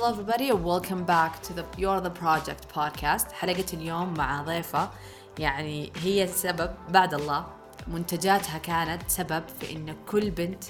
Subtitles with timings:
[0.00, 3.32] hello everybody and welcome back to the You're the Project podcast.
[3.32, 4.90] حلقة اليوم مع ضيفة.
[5.38, 7.46] يعني هي السبب بعد الله
[7.88, 10.64] منتجاتها كانت سبب في إن كل بنت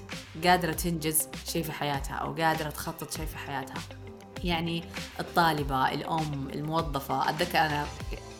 [0.44, 3.82] قادرة تنجز شيء في حياتها أو قادرة تخطط شيء في حياتها.
[4.44, 4.84] يعني
[5.20, 7.30] الطالبة الأم الموظفة.
[7.30, 7.86] أتذكر أنا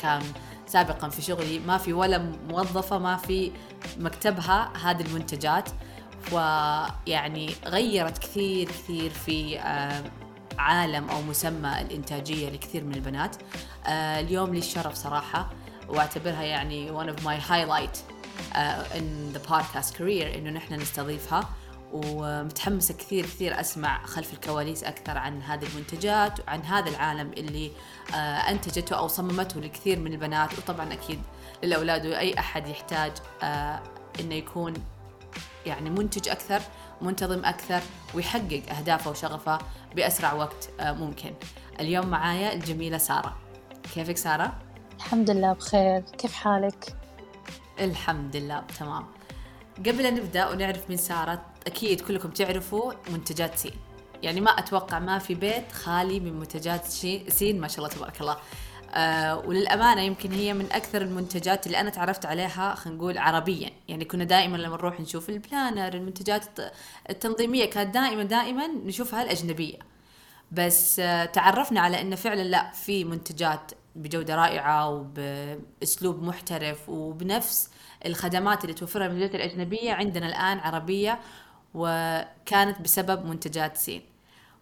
[0.02, 0.22] كان
[0.66, 2.18] سابقا في شغلي ما في ولا
[2.50, 3.52] موظفة ما في
[3.98, 5.68] مكتبها هذه المنتجات.
[6.32, 10.02] ويعني غيرت كثير كثير في آه،
[10.58, 13.36] عالم أو مسمى الإنتاجية لكثير من البنات.
[13.86, 15.50] آه، اليوم لي الشرف صراحة
[15.88, 17.96] وأعتبرها يعني one of my highlight
[18.52, 21.48] uh, in the podcast career إنه نحن نستضيفها.
[21.92, 27.70] ومتحمسة كثير كثير أسمع خلف الكواليس أكثر عن هذه المنتجات وعن هذا العالم اللي
[28.14, 28.16] آه
[28.50, 30.58] أنتجته أو صممته لكثير من البنات.
[30.58, 31.22] وطبعا أكيد
[31.62, 33.12] للأولاد وأي أحد يحتاج
[33.42, 33.80] آه
[34.20, 34.74] إنه يكون
[35.66, 36.60] يعني منتج أكثر
[37.02, 37.80] منتظم أكثر
[38.14, 39.58] ويحقق أهدافه وشغفه.
[39.96, 41.34] بأسرع وقت آه ممكن.
[41.80, 43.36] اليوم معايا الجميلة سارة.
[43.94, 44.58] كيفك سارة؟
[44.96, 46.00] الحمد لله بخير.
[46.00, 46.96] كيف حالك؟
[47.80, 49.06] الحمد لله تمام.
[49.78, 53.74] قبل أن نبدأ ونعرف من سارة أكيد كلكم تعرفوا منتجات سين.
[54.22, 56.84] يعني ما أتوقع ما في بيت خالي من منتجات
[57.28, 58.36] سين ما شاء الله تبارك الله.
[58.98, 63.70] آه وللأمانة يمكن هي من أكثر المنتجات اللي أنا تعرفت عليها خلينا نقول عربيا.
[63.88, 66.44] يعني كنا دائما لما نروح نشوف البلانر المنتجات
[67.10, 69.78] التنظيمية كانت دائما دائما نشوفها الأجنبية.
[70.52, 77.70] بس آه تعرفنا على أنه فعلا لا في منتجات بجودة رائعة وبأسلوب محترف وبنفس
[78.06, 81.20] الخدمات اللي توفرها المنتجات الأجنبية عندنا الآن عربية
[81.74, 84.02] وكانت بسبب منتجات سين.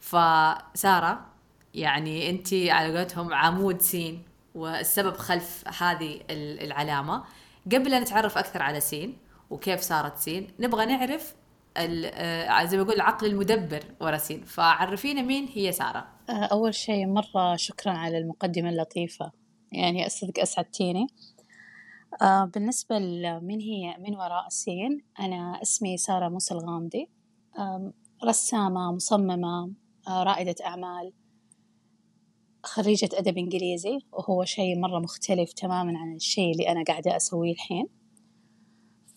[0.01, 1.36] فسارة
[1.77, 4.23] يعني أنت على قولتهم عمود سين
[4.55, 7.25] والسبب خلف هذه العلامة.
[7.73, 9.19] قبل أن نتعرف أكثر على سين
[9.51, 11.35] وكيف صارت سين نبغى نعرف
[11.77, 14.45] آه، زي ما يقول العقل المدبر ورا سين.
[14.45, 16.09] فعرفينا مين هي سارة.
[16.29, 19.33] آه، أول شيء مرة شكرا على المقدمة اللطيفة.
[19.73, 21.07] يعني أصدق أسعدتيني.
[22.23, 27.11] آه بالنسبة لمن هي من وراء السين أنا اسمي سارة موسى الغامدي.
[28.25, 29.71] رسامة مصممة
[30.09, 31.13] رائدة أعمال.
[32.67, 37.87] خريجة أدب إنجليزي وهو شيء مرة مختلف تماما عن الشيء اللي أنا قاعدة أسويه الحين.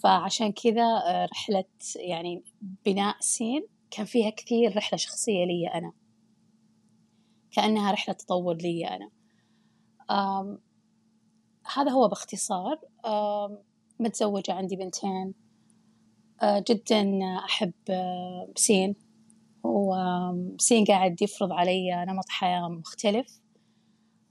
[0.03, 1.65] فعشان كذا آه، رحلة
[1.95, 2.43] يعني
[2.85, 5.93] بناء سين كان فيها كثير رحلة شخصية لي أنا.
[7.51, 9.09] كأنها رحلة تطور لي أنا.
[11.75, 12.79] هذا هو باختصار.
[13.99, 15.33] متزوجة عندي بنتين.
[16.41, 18.95] آه، جدا أحب آه، سين.
[19.63, 23.38] وسين قاعد يفرض علي نمط حياة مختلف.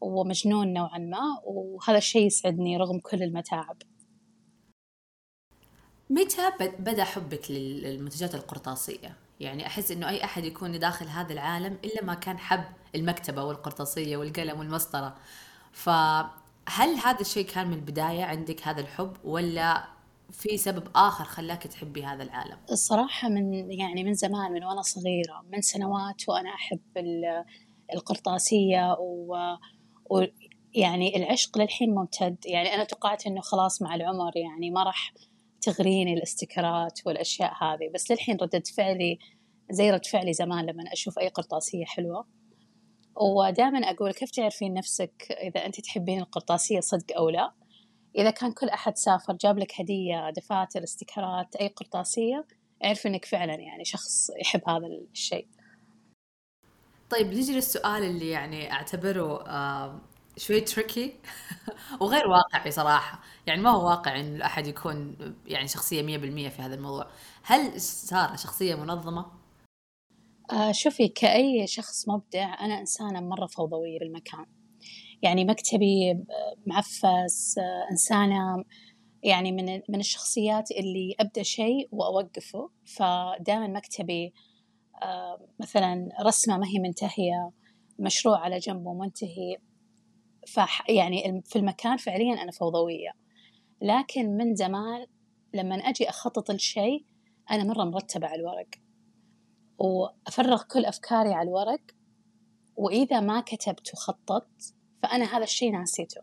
[0.00, 3.76] ومجنون نوعا ما وهذا الشيء يسعدني رغم كل المتاعب
[6.10, 12.04] متى بدأ حبك للمنتجات القرطاسية؟ يعني أحس إنه أي أحد يكون داخل هذا العالم إلا
[12.04, 12.64] ما كان حب
[12.94, 15.16] المكتبة والقرطاسية والقلم والمسطرة
[15.72, 19.84] فهل هذا الشيء كان من البداية عندك هذا الحب ولا
[20.32, 25.44] في سبب آخر خلاك تحبي هذا العالم؟ الصراحة من يعني من زمان من وأنا صغيرة
[25.52, 26.80] من سنوات وأنا أحب
[27.94, 29.36] القرطاسية و,
[30.10, 30.24] و
[30.74, 32.36] يعني العشق للحين ممتد.
[32.46, 35.14] يعني أنا توقعت إنه خلاص مع العمر يعني ما راح
[35.60, 39.18] تغريني الاستيكرات والأشياء هذه بس للحين ردة فعلي
[39.70, 42.26] زي رد فعلي زمان لما أشوف أي قرطاسية حلوة.
[43.16, 47.52] ودائما أقول كيف تعرفين نفسك إذا أنت تحبين القرطاسية صدق أو لا؟
[48.18, 52.46] إذا كان كل أحد سافر جاب لك هدية دفاتر استيكرات أي قرطاسية
[52.84, 55.48] اعرف إنك فعلا يعني شخص يحب هذا الشيء.
[57.10, 60.00] طيب نجي للسؤال اللي يعني أعتبره آه
[60.36, 61.14] شوي تريكي
[62.00, 63.20] وغير واقعي صراحة.
[63.46, 65.16] يعني ما هو واقع إن الأحد يكون
[65.46, 67.06] يعني شخصية مية بالمية في هذا الموضوع.
[67.42, 69.26] هل سارة شخصية منظمة؟
[70.52, 74.46] آه شوفي كأي شخص مبدع أنا إنسانة مرة فوضوية بالمكان.
[75.22, 78.64] يعني مكتبي آه، معفس آه إنسانة
[79.22, 82.70] يعني من من الشخصيات اللي أبدأ شيء وأوقفه.
[82.84, 84.32] فدائما مكتبي
[85.60, 87.52] مثلا رسمة ما هي منتهية
[87.98, 89.56] مشروع على جنبه منتهي
[90.48, 93.10] فح يعني في المكان فعليا أنا فوضوية.
[93.82, 95.06] لكن من زمان
[95.54, 97.04] لما أجي أخطط الشيء
[97.50, 98.68] أنا مرة مرتبة على الورق.
[99.78, 101.80] وأفرغ كل أفكاري على الورق.
[102.76, 106.20] وإذا ما كتبت وخططت فأنا هذا الشيء ناسيته.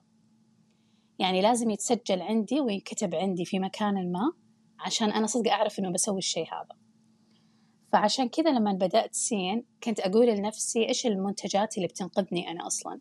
[1.19, 4.33] يعني لازم يتسجل عندي وينكتب عندي في مكان ما
[4.79, 6.84] عشان أنا صدق أعرف إنه بسوي الشيء هذا.
[7.91, 12.99] فعشان كذا لما بدأت سين كنت أقول لنفسي إيش المنتجات اللي بتنقذني أنا أصلاً؟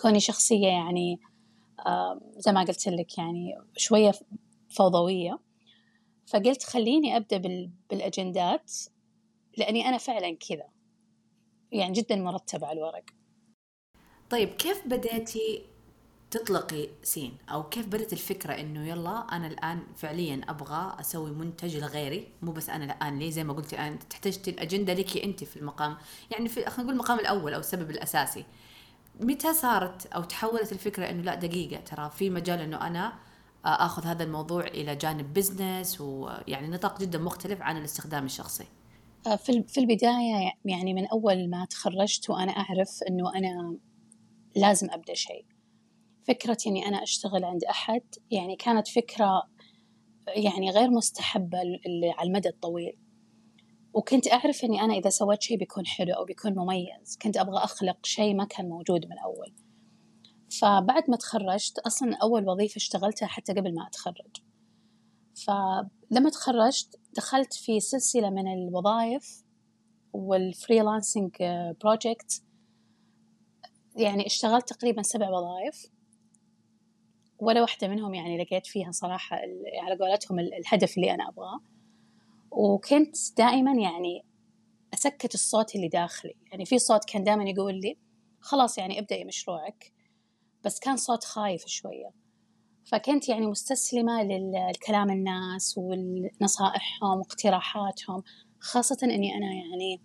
[0.00, 1.20] كوني شخصية يعني
[2.36, 4.12] زي ما قلت لك يعني شوية
[4.70, 5.38] فوضوية.
[6.26, 7.36] فقلت خليني أبدأ
[7.90, 8.72] بالأجندات
[9.56, 10.68] لأني أنا فعلا كذا.
[11.72, 13.04] يعني جدا مرتبة على الورق.
[14.30, 15.62] طيب كيف بديتي
[16.32, 17.36] تطلقي سين.
[17.50, 22.70] أو كيف بدت الفكرة إنه يلا أنا الآن فعليا أبغى أسوي منتج لغيري؟ مو بس
[22.70, 25.96] أنا الان لي زي ما قلتي انت تحتاجتي الأجندة لك أنت في المقام.
[26.30, 28.44] يعني في خلينا نقول المقام الأول أو السبب الأساسي.
[29.20, 33.12] متى صارت أو تحولت الفكرة إنه لا دقيقة ترى في مجال إنه أنا
[33.64, 38.64] آخذ هذا الموضوع إلى جانب بزنس ويعني نطاق جدا مختلف عن الاستخدام الشخصي؟
[39.26, 43.76] آه، في في البداية يعني من أول ما تخرجت وأنا أعرف إنه أنا
[44.56, 45.51] لازم أبدأ شيء.
[46.28, 49.42] فكرة إني أنا أشتغل عند أحد يعني كانت فكرة
[50.28, 51.58] يعني غير مستحبة
[52.18, 52.98] على المدى الطويل.
[53.94, 57.18] وكنت أعرف إني أنا إذا سويت شيء بيكون حلو أو بيكون مميز.
[57.22, 59.54] كنت أبغى أخلق شيء ما كان موجود من أول
[60.60, 64.36] فبعد ما تخرجت أصلا أول وظيفة اشتغلتها حتى قبل ما أتخرج.
[65.46, 69.44] فلما تخرجت دخلت في سلسلة من الوظائف
[70.12, 71.30] وال freelancing
[71.80, 72.42] project
[73.96, 75.91] يعني اشتغلت تقريبا سبع وظائف.
[77.42, 79.36] ولا واحدة منهم يعني لقيت فيها صراحة
[79.82, 81.60] على قولتهم الهدف اللي أنا أبغاه.
[82.50, 84.24] وكنت دائما يعني
[84.94, 86.34] أسكت الصوت اللي داخلي.
[86.52, 87.98] يعني في صوت كان دائما يقول لي
[88.40, 89.92] خلاص يعني ابدأي مشروعك.
[90.64, 92.10] بس كان صوت خايف شوية.
[92.84, 98.22] فكنت يعني مستسلمة للكلام الناس ونصائحهم واقتراحاتهم.
[98.60, 100.00] خاصة إني أنا يعني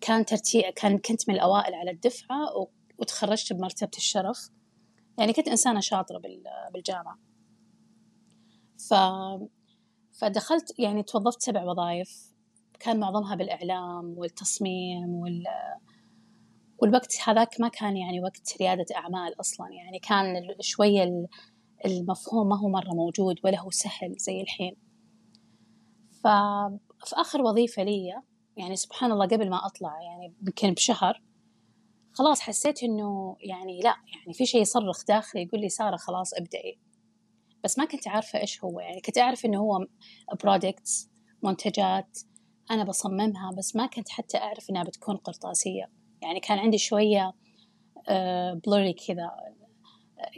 [0.00, 2.68] كان ترتيب كان كنت من الأوائل على الدفعة
[2.98, 4.50] وتخرجت بمرتبة الشرف.
[5.18, 6.22] يعني كنت إنسانة شاطرة
[6.72, 7.18] بالجامعة.
[8.88, 8.94] ف
[10.20, 12.32] فدخلت يعني توظفت سبع وظائف
[12.80, 15.44] كان معظمها بالإعلام والتصميم وال
[16.78, 19.66] والوقت هذاك ما كان يعني وقت ريادة أعمال أصلا.
[19.72, 21.26] يعني كان شوية
[21.86, 24.76] المفهوم ما هو مرة موجود ولا هو سهل زي الحين.
[26.10, 28.22] ففي آخر وظيفة لي
[28.56, 31.22] يعني سبحان الله قبل ما أطلع يعني يمكن بشهر
[32.18, 36.78] خلاص حسيت إنه يعني لا يعني في شيء يصرخ داخلي يقول لي سارة خلاص ابدأي.
[37.64, 39.86] بس ما كنت عارفة إيش هو يعني كنت أعرف إنه هو
[40.42, 41.10] products
[41.42, 42.18] منتجات
[42.70, 45.90] أنا بصممها بس ما كنت حتى أعرف إنها بتكون قرطاسية.
[46.22, 47.32] يعني كان عندي شوية
[48.66, 49.30] blurry آه، كذا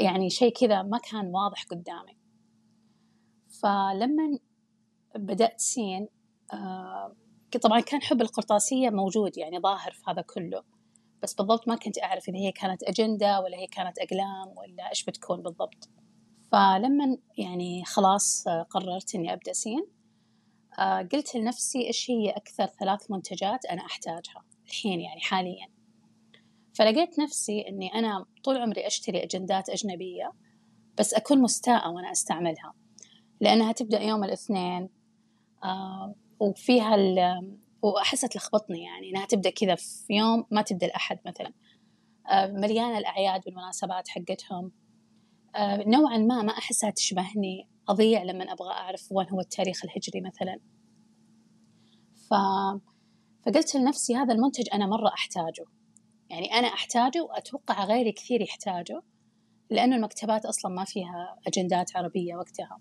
[0.01, 2.19] يعني شيء كذا ما كان واضح قدامي.
[3.63, 4.39] فلما
[5.17, 6.09] بدأت سين
[6.53, 7.17] آه،
[7.63, 10.78] طبعا كان حب القرطاسية موجود يعني ظاهر في هذا كله.
[11.23, 15.05] بس بالضبط ما كنت أعرف إذا هي كانت أجندة ولا هي كانت أقلام ولا إيش
[15.05, 15.89] بتكون بالضبط.
[16.53, 19.87] فلما يعني خلاص قررت إني أبدأ سين
[20.79, 25.69] آه، قلت لنفسي إيش هي أكثر ثلاث منتجات أنا أحتاجها الحين يعني حاليا.
[26.75, 30.33] فلقيت نفسي إني أنا طول عمري أشتري أجندات أجنبية
[30.99, 32.75] بس أكون مستاءة وأنا أستعملها.
[33.41, 34.89] لأنها تبدأ يوم الاثنين
[35.65, 36.97] آه، وفيها
[37.83, 41.53] واحسها تلخبطني يعني إنها تبدأ كذا في يوم ما تبدأ الاحد مثلا.
[42.31, 44.73] آه، مليانة الأعياد والمناسبات حقتهم.
[45.57, 50.61] آه، نوعا ما ما أحسها تشبهني أضيع لما أبغى أعرف وين هو التاريخ الهجري مثلا.
[52.31, 52.35] ف
[53.47, 55.65] فقلت لنفسي هذا المنتج أنا مرة أحتاجه.
[56.31, 59.03] يعني أنا أحتاجه وأتوقع غيري كثير يحتاجه
[59.71, 62.79] لأنه المكتبات أصلا ما فيها أجندات عربية وقتها.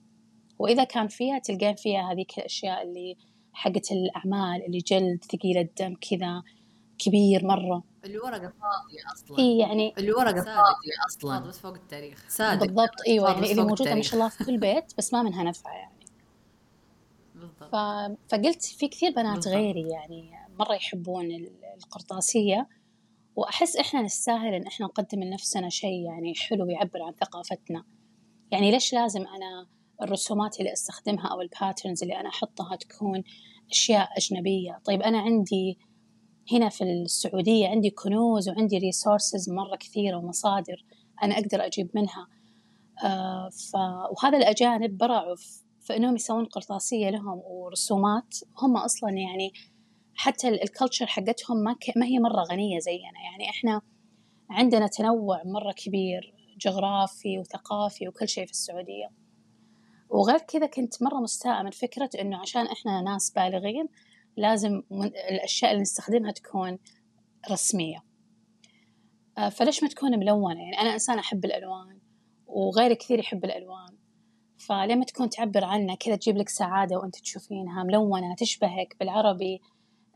[0.60, 3.18] وإذا كان فيها تلقين فيها هذيك الأشياء اللي
[3.58, 6.44] حقت الأعمال اللي جلد ثقيل الدم كذا
[6.98, 7.84] كبير مرة.
[8.06, 9.40] الورقة فاضية أصلا.
[9.40, 11.40] إي يعني الورقة فاضية أصلا.
[11.40, 12.26] بس فوق التاريخ.
[12.30, 15.44] صادق بالضبط أيوة يعني اللي موجودة ما شاء الله في كل بيت بس ما منها
[15.44, 16.06] نفع يعني.
[17.36, 17.72] بالضبط.
[17.72, 17.76] ف...
[18.32, 19.54] فقلت في كثير بنات بالضبط.
[19.54, 21.48] غيري يعني مرة يحبون
[21.78, 22.68] القرطاسية
[23.36, 27.84] وأحس إحنا نستاهل إن إحنا نقدم لنفسنا شيء يعني حلو يعبر عن ثقافتنا.
[28.52, 29.68] يعني ليش لازم أنا
[30.02, 33.24] الرسومات اللي أستخدمها أو الباترنز اللي أنا أحطها تكون
[33.72, 34.82] أشياء أجنبية.
[34.86, 35.78] طيب أنا عندي
[36.52, 40.86] هنا في السعودية عندي كنوز وعندي resources مرة كثيرة ومصادر
[41.24, 42.28] أنا أقدر أجيب منها.
[43.04, 43.76] آه ف...
[44.12, 45.36] وهذا الأجانب برعوا
[45.82, 48.36] في انهم يسوون قرطاسية لهم ورسومات.
[48.62, 49.54] هم أصلا يعني
[50.16, 51.98] حتى ال culture حقتهم ما, ك...
[51.98, 53.20] ما هي مرة غنية زينا.
[53.32, 53.82] يعني إحنا
[54.50, 59.27] عندنا تنوع مرة كبير جغرافي وثقافي وكل شيء في السعودية.
[60.10, 63.88] وغير كذا كنت مرة مستاءة من فكرة إنه عشان إحنا ناس بالغين
[64.38, 64.84] لازم
[65.30, 66.80] الأشياء اللي نستخدمها تكون
[67.52, 68.04] رسمية.
[69.38, 72.00] آه، فليش ما تكون ملونة؟ يعني أنا إنسان أحب الألوان
[72.48, 73.98] وغيري كثير يحب الألوان.
[74.58, 79.62] فلما تكون تعبر عنها كذا تجيب لك سعادة وأنت تشوفينها ملونة تشبهك بالعربي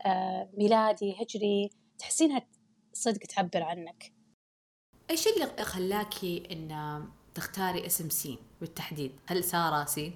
[0.06, 2.46] آه، ميلادي هجري تحسينها
[2.92, 4.12] صدق تعبر عنك.
[5.10, 6.72] إيش اللي خلاكي إن
[7.34, 9.12] تختاري اسم سين بالتحديد.
[9.26, 10.14] هل سارة سين؟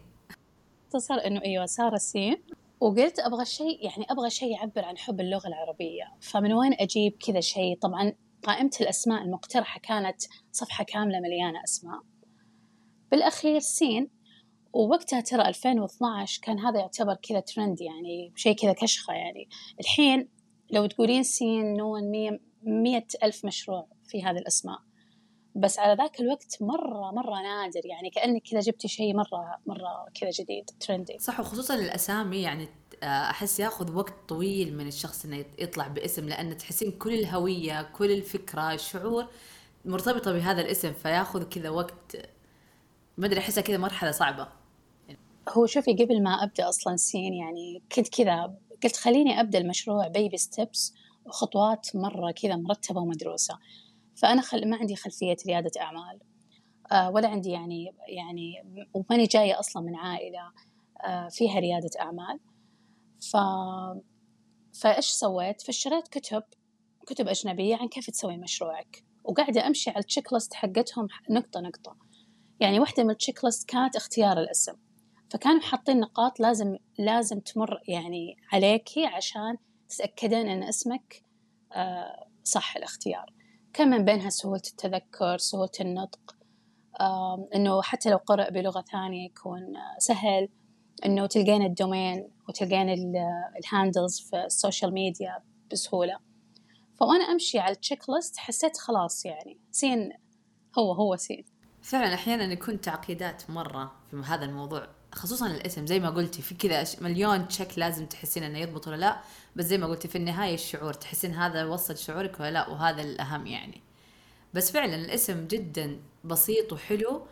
[0.87, 2.37] اختصر إنه إيوه سارة سين.
[2.81, 6.05] وقلت أبغى شيء يعني أبغى شيء يعبر عن حب اللغة العربية.
[6.21, 12.01] فمن وين أجيب كذا شيء؟ طبعا قائمة الأسماء المقترحة كانت صفحة كاملة مليانة أسماء.
[13.11, 14.11] بالأخير سين.
[14.73, 19.49] ووقتها ترى 2012 كان هذا يعتبر كذا ترند يعني شيء كذا كشخة يعني.
[19.81, 20.29] الحين
[20.71, 24.79] لو تقولين سين نون ميم مية ألف مشروع في هذه الأسماء.
[25.57, 27.87] بس على ذاك الوقت مرة مرة نادر.
[27.87, 32.43] يعني كأنك كذا جبتي شيء مرة مرة كذا جديد ترندي صح وخصوصا الأسامي.
[32.43, 32.69] يعني
[33.03, 38.73] أحس ياخذ وقت طويل من الشخص إنه يطلع باسم لأن تحسين كل الهوية كل الفكرة
[38.73, 39.27] الشعور
[39.85, 42.17] مرتبطة بهذا الاسم فياخذ كذا وقت.
[43.19, 44.49] ما أدري أحسها كذا مرحلة صعبة.
[45.49, 50.37] هو شوفي قبل ما أبدأ أصلا سين يعني كنت كذا قلت خليني أبدأ المشروع baby
[50.37, 50.95] steps
[51.27, 53.59] وخطوات مرة كذا مرتبة ومدروسة.
[54.17, 54.71] فأنا خل...
[54.71, 56.21] ما عندي خلفية ريادة أعمال.
[56.93, 58.55] آه ولا عندي يعني يعني
[58.95, 60.53] وماني جاية أصلا من عائلة
[61.05, 62.41] آه فيها ريادة أعمال.
[63.33, 63.37] ف
[64.81, 66.43] فإيش سويت؟ فاشتريت كتب
[67.07, 69.05] كتب أجنبية عن كيف تسوي مشروعك.
[69.25, 71.97] وقاعدة أمشي على ال checklist حقتهم نقطة نقطة.
[72.61, 74.73] يعني واحدة من ال checklist كانت اختيار الاسم.
[75.31, 79.57] فكانوا حاطين نقاط لازم لازم تمر يعني عليكي عشان
[79.89, 81.23] تتأكدين إن اسمك
[81.73, 83.36] آه صح الاختيار.
[83.77, 86.37] كان من بينها سهولة التذكر سهولة النطق؟
[87.55, 90.49] إنه حتى لو قرأ بلغة ثانية يكون سهل
[91.07, 92.89] إنه تلقين ال domain وتلقين
[93.59, 95.43] ال handles في ال social media
[95.73, 96.19] بسهولة.
[96.95, 100.13] فوأنا أمشي على ال checklist حسيت خلاص يعني سين
[100.79, 101.45] هو هو سين
[101.83, 104.89] فعلا أحيانا يكون تعقيدات مرة في هذا الموضوع.
[105.17, 109.21] خصوصا الاسم زي ما قلتي في كذا مليون تشيك لازم تحسين إنه يضبط ولا لا.
[109.57, 113.47] بس زي ما قلتي في النهاية الشعور تحسين هذا وصل شعورك ولا لا وهذا الأهم
[113.47, 113.83] يعني.
[114.55, 117.27] بس فعلا الاسم جدا بسيط وحلو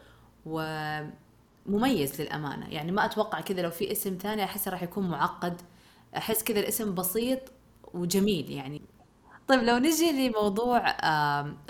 [0.46, 2.68] ومميز للأمانة.
[2.68, 5.60] يعني ما أتوقع كذا لو في اسم ثاني احس راح يكون معقد.
[6.16, 7.40] أحس كذا الاسم بسيط
[7.94, 8.82] وجميل يعني.
[9.48, 10.82] طيب لو نجي لموضوع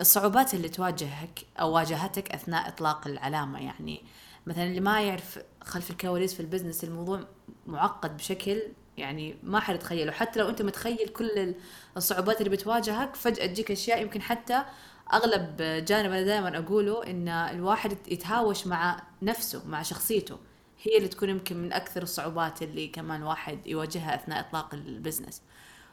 [0.00, 4.02] الصعوبات اللي تواجهك أو واجهتك أثناء إطلاق العلامة يعني.
[4.46, 7.20] مثلا اللي ما يعرف خلف الكواليس في ال business الموضوع
[7.66, 8.62] معقد بشكل
[8.96, 11.54] يعني ما حد يتخيله حتى لو أنت متخيل كل
[11.96, 14.64] الصعوبات اللي بتواجهك فجأة تجيك أشياء يمكن حتى
[15.12, 20.38] أغلب جانب أنا دائما أقوله إن الواحد يتهاوش مع نفسه مع شخصيته
[20.82, 25.42] هي اللي تكون يمكن من أكثر الصعوبات اللي كمان الواحد يواجهها أثناء إطلاق ال business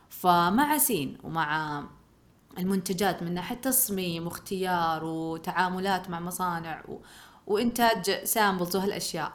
[0.09, 1.83] فمع سين ومع
[2.57, 6.83] المنتجات من ناحية تصميم واختيار وتعاملات مع مصانع.
[7.51, 9.33] وإنتاج سامبلز وهالاشياء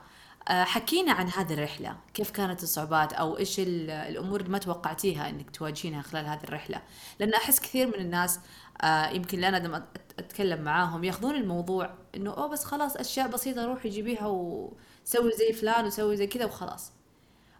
[0.48, 5.50] آه، حكينا عن هذه الرحلة كيف كانت الصعوبات أو إيش الأمور اللي ما توقعتيها أنك
[5.50, 6.82] تواجهينها خلال هذه الرحلة.
[7.20, 8.40] لأن أحس كثير من الناس
[8.82, 9.86] آه، يمكن لأنا لما
[10.18, 15.84] أتكلم معاهم يأخذون الموضوع أنه أوه بس خلاص أشياء بسيطة روحي جيبيها وسوي زي فلان
[15.86, 16.92] وسوي زي كذا وخلاص.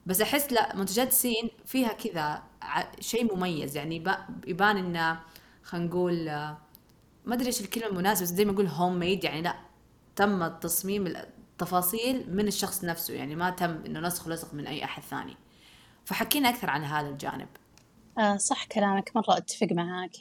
[0.06, 2.42] بس أحس لا منتجات سين فيها كذا
[3.00, 3.76] شيء مميز.
[3.76, 4.04] يعني
[4.46, 5.20] يبان إنه
[5.62, 6.58] خلينا نقول آه،
[7.24, 9.65] ما أدري إيش الكلمة المناسبة زي ما أقول هوم ميد يعني لا.
[10.16, 15.02] تم التصميم التفاصيل من الشخص نفسه يعني ما تم إنه نسخ ولصق من أي أحد
[15.02, 15.36] ثاني.
[16.04, 17.48] فحكينا أكثر عن هذا الجانب.
[18.18, 20.16] آه صح كلامك مرة أتفق معاك.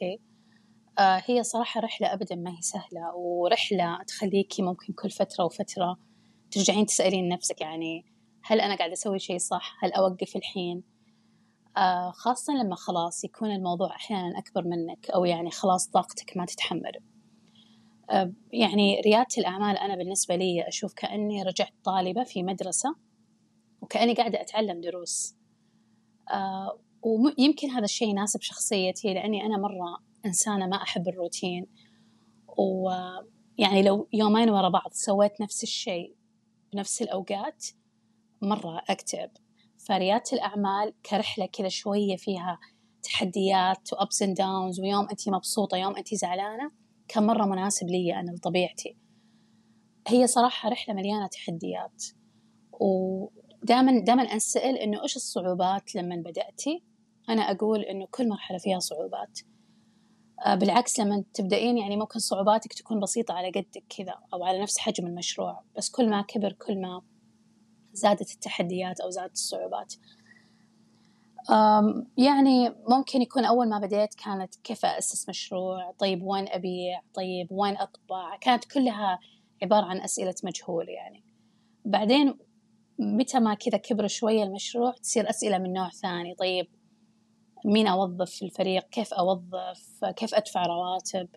[1.00, 5.98] آه هي صراحة رحلة ابدا ما هي سهلة ورحلة تخليكي ممكن كل فترة وفترة
[6.52, 8.06] ترجعين تسألين نفسك يعني
[8.44, 10.84] هل أنا قاعدة أسوي شيء صح؟ هل أوقف الحين؟
[11.78, 17.15] آه خاصة لما خلاص يكون الموضوع أحيانا أكبر منك أو يعني خلاص طاقتك ما تتحمل.
[18.54, 22.96] يعني ريادة الأعمال أنا بالنسبة لي أشوف كأني رجعت طالبة في مدرسة
[23.82, 25.36] وكأني قاعدة أتعلم دروس.
[26.32, 31.68] آه، ويمكن هذا الشيء يناسب شخصيتي لأني أنا مرة إنسانة ما أحب الروتين.
[32.58, 36.16] ويعني لو يومين ورا بعض سويت نفس الشيء
[36.74, 37.66] بنفس الأوقات
[38.42, 39.32] مرة أكتئب.
[39.88, 42.60] فريادة الأعمال كرحلة كذا شوية فيها
[43.04, 46.72] تحديات و ups and downs ويوم أنت مبسوطة يوم أنت زعلانة.
[47.08, 48.98] كان مرة مناسب لي أنا لطبيعتي
[50.08, 52.04] هي صراحة رحلة مليانة تحديات
[52.72, 56.84] ودائما دائما أنسأل إنه إيش الصعوبات لما بدأتي
[57.30, 59.40] أنا أقول إنه كل مرحلة فيها صعوبات.
[60.46, 64.78] آه، بالعكس لما تبدأين يعني ممكن صعوباتك تكون بسيطة على قدك كذا أو على نفس
[64.78, 67.02] حجم المشروع بس كل ما كبر كل ما
[67.94, 69.94] زادت التحديات أو زادت الصعوبات.
[72.18, 77.78] يعني ممكن يكون أول ما بديت كانت كيف أسس مشروع؟ طيب وين أبيع طيب وين
[77.78, 79.20] أطبع؟ كانت كلها
[79.64, 81.24] عبارة عن أسئلة مجهول يعني.
[81.86, 82.38] بعدين
[83.00, 86.36] متى ما كذا كبر شوية المشروع تصير أسئلة من نوع ثاني.
[86.36, 86.68] طيب
[87.66, 91.28] مين أوظف في الفريق؟ كيف أوظف؟ كيف أدفع رواتب؟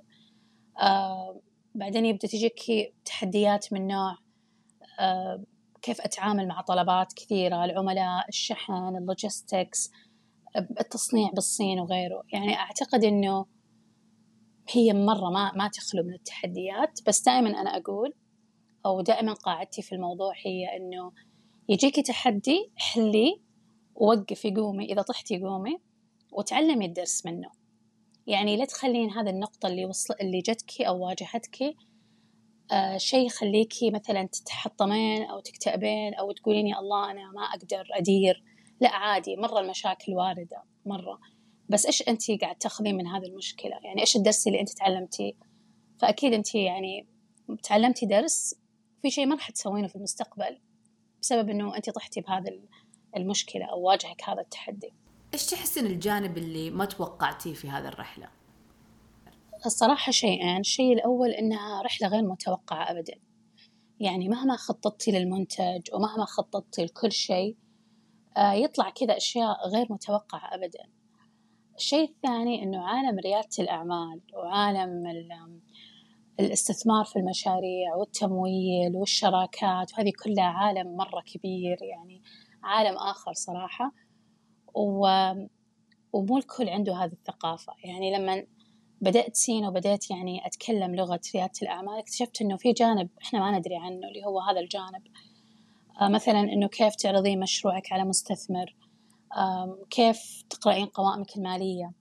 [1.74, 4.18] بعدين يبدأ تجيك تحديات من نوع
[5.88, 9.90] كيف أتعامل مع طلبات كثيرة العملاء الشحن اللوجيستكس
[10.80, 12.22] التصنيع بالصين وغيره.
[12.32, 13.46] يعني أعتقد أنه
[14.70, 17.00] هي مرة ما ما تخلو من التحديات.
[17.06, 18.14] بس دائما أنا أقول
[18.86, 21.12] أو دائما قاعدتي في الموضوع هي إنه
[21.68, 23.42] يجيكي تحدي حلي
[23.94, 25.78] ووقفي قومي إذا طحتي قومي
[26.32, 27.50] وتعلمي الدرس منه.
[28.26, 31.74] يعني لا تخلين هذه النقطة اللي وصل اللي جتك أو واجهتك آه
[32.96, 38.44] شيء يخليكي مثلا تتحطمين أو تكتئبين أو تقولين يا الله أنا ما أقدر أدير.
[38.80, 41.18] لا عادي مرة المشاكل واردة مرة.
[41.68, 45.32] بس إيش أنت قاعد تاخذين من هذه المشكلة؟ يعني إيش الدرس اللي أنت تعلمتيه؟
[45.98, 47.06] فأكيد أنت يعني
[47.62, 48.54] تعلمتي درس
[49.02, 50.58] في شيء ما راح تسوينه في المستقبل
[51.22, 52.50] بسبب إنه انت طحتي بهذا
[53.16, 54.92] المشكلة أو واجهك هذا التحدي.
[55.34, 58.28] إيش تحسين الجانب اللي ما توقعتيه في هذه الرحلة؟
[59.66, 63.14] الصراحة شيئين الشيء الأول إنها رحلة غير متوقعة أبدا.
[64.00, 67.56] يعني مهما خططتي للمنتج ومهما خططتي لكل شيء
[68.36, 70.84] آه، يطلع كذا أشياء غير متوقعة أبدا.
[71.76, 75.06] الشيء الثاني إنه عالم ريادة الأعمال وعالم
[76.40, 82.22] الاستثمار في المشاريع والتمويل والشراكات وهذه كلها عالم مرة كبير يعني
[82.62, 83.92] عالم آخر صراحة.
[84.74, 85.08] و...
[86.12, 87.72] ومو الكل عنده هذه الثقافة.
[87.84, 88.46] يعني لما
[89.00, 93.76] بدأت سين وبدأت يعني أتكلم لغة ريادة الأعمال اكتشفت إنه في جانب إحنا ما ندري
[93.76, 95.02] عنه اللي هو هذا الجانب.
[96.00, 98.76] آه مثلا إنه كيف تعرضين مشروعك على مستثمر؟
[99.90, 101.92] كيف تقرأين قوائمك المالية؟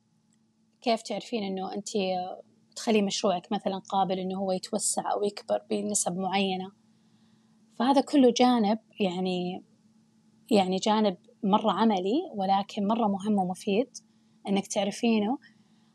[0.82, 1.88] كيف تعرفين إنه أنت
[2.76, 6.72] تخلي مشروعك مثلا قابل إنه هو يتوسع أو يكبر بنسب معينة؟
[7.80, 9.64] فهذا كله جانب يعني
[10.52, 13.98] يعني جانب مرة عملي ولكن مرة مهم ومفيد
[14.48, 15.38] إنك تعرفينه.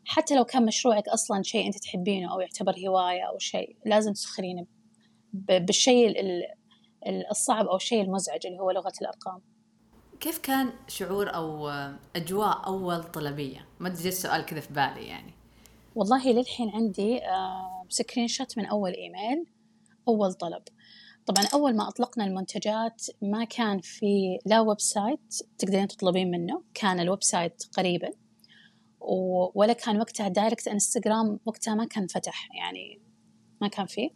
[0.05, 4.65] حتى لو كان مشروعك أصلا شيء أنت تحبينه أو يعتبر هواية أو شيء لازم تسخرينه
[5.33, 6.13] بالشيء
[7.31, 9.41] الصعب أو الشيء المزعج اللي هو لغة الأرقام.
[10.19, 11.69] كيف كان شعور أو
[12.15, 15.33] أجواء أول طلبية؟ ما تجي السؤال كذا في بالي يعني.
[15.95, 17.21] والله للحين عندي
[17.89, 19.45] screenshot من أول إيميل
[20.07, 20.63] أول طلب.
[21.25, 27.23] طبعا أول ما أطلقنا المنتجات ما كان في لا website تقدرين تطلبين منه كان ال
[27.23, 28.09] website قريبا.
[29.55, 33.01] ولا كان وقتها direct انستغرام وقتها ما كان فتح يعني
[33.61, 34.09] ما كان فيه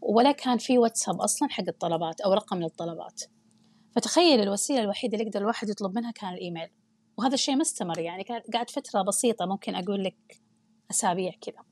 [0.00, 3.22] ولا كان في واتساب أصلا حق الطلبات أو رقم للطلبات.
[3.96, 6.68] فتخيل الوسيلة الوحيدة اللي يقدر الواحد يطلب منها كان الإيميل.
[7.18, 10.42] وهذا الشيء ما استمر يعني قعد فترة بسيطة ممكن أقول لك
[10.90, 11.64] أسابيع كذا.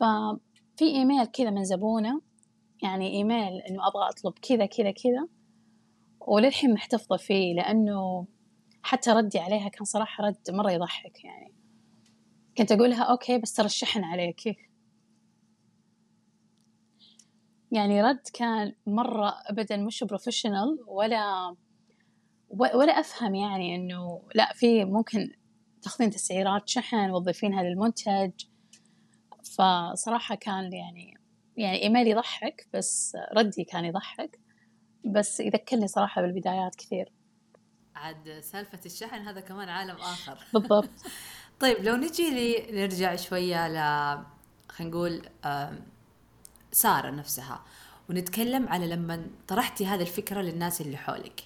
[0.00, 2.20] ففي إيميل كذا من زبونة
[2.82, 5.28] يعني إيميل إنه أبغى أطلب كذا كذا كذا
[6.20, 8.26] وللحين محتفظة فيه لأنه
[8.88, 11.54] حتى ردي عليها كان صراحة رد مرة يضحك يعني.
[12.58, 14.56] كنت أقولها أوكي بس ترى الشحن عليكي
[17.72, 21.54] يعني رد كان مرة أبدا مش بروفيشنال ولا
[22.50, 25.30] ولا أفهم يعني إنه لا في ممكن
[25.82, 28.32] تاخذين تسعيرات شحن وظيفينها للمنتج
[29.56, 31.14] فصراحة كان يعني
[31.56, 34.40] يعني إيميلي يضحك بس ردي كان يضحك.
[35.04, 37.17] بس يذكرني صراحة بالبدايات كثير.
[37.98, 40.38] عاد سالفة الشحن هذا كمان عالم آخر.
[40.54, 40.90] بالضبط.
[41.60, 43.78] طيب لو نجي لي نرجع شوية ل
[44.68, 45.22] خلينا نقول
[46.72, 47.64] سارة نفسها
[48.10, 51.44] ونتكلم على لما طرحتي هذه الفكرة للناس اللي حولك.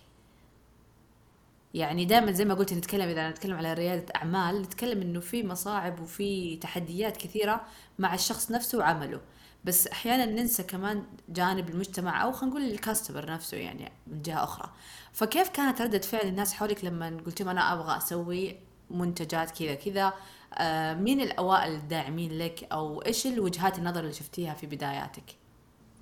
[1.74, 6.00] يعني دائما زي ما قلت نتكلم إذا نتكلم على ريادة أعمال نتكلم إنه في مصاعب
[6.00, 7.66] وفي تحديات كثيرة
[7.98, 9.20] مع الشخص نفسه وعمله.
[9.64, 14.70] بس أحيانا ننسى كمان جانب المجتمع أو خلينا نقول الكاستمر نفسه يعني من جهة أخرى.
[15.12, 18.56] فكيف كانت ردة فعل الناس حولك لما قلت أنا أبغى أسوي
[18.90, 20.12] منتجات كذا كذا؟
[20.54, 25.36] آه مين الأوائل الداعمين لك؟ أو إيش الوجهات النظر اللي شفتيها في بداياتك؟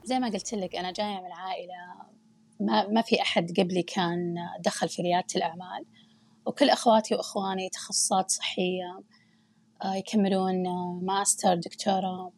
[0.04, 1.74] زي ما قلت لك أنا جاية من عائلة
[2.60, 5.84] ما, ما في أحد قبلي كان دخل في ريادة الأعمال
[6.46, 9.02] وكل أخواتي وأخواني تخصصات صحية
[9.84, 10.62] آه، يكملون
[11.02, 12.32] ماستر دكتوراه.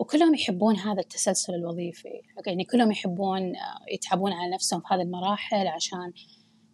[0.00, 2.08] وكلهم يحبون هذا التسلسل الوظيفي.
[2.46, 6.12] يعني كلهم يحبون آه، يتعبون على نفسهم في هذه المراحل عشان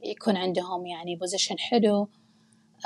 [0.04, 2.08] يكون عندهم يعني position حلو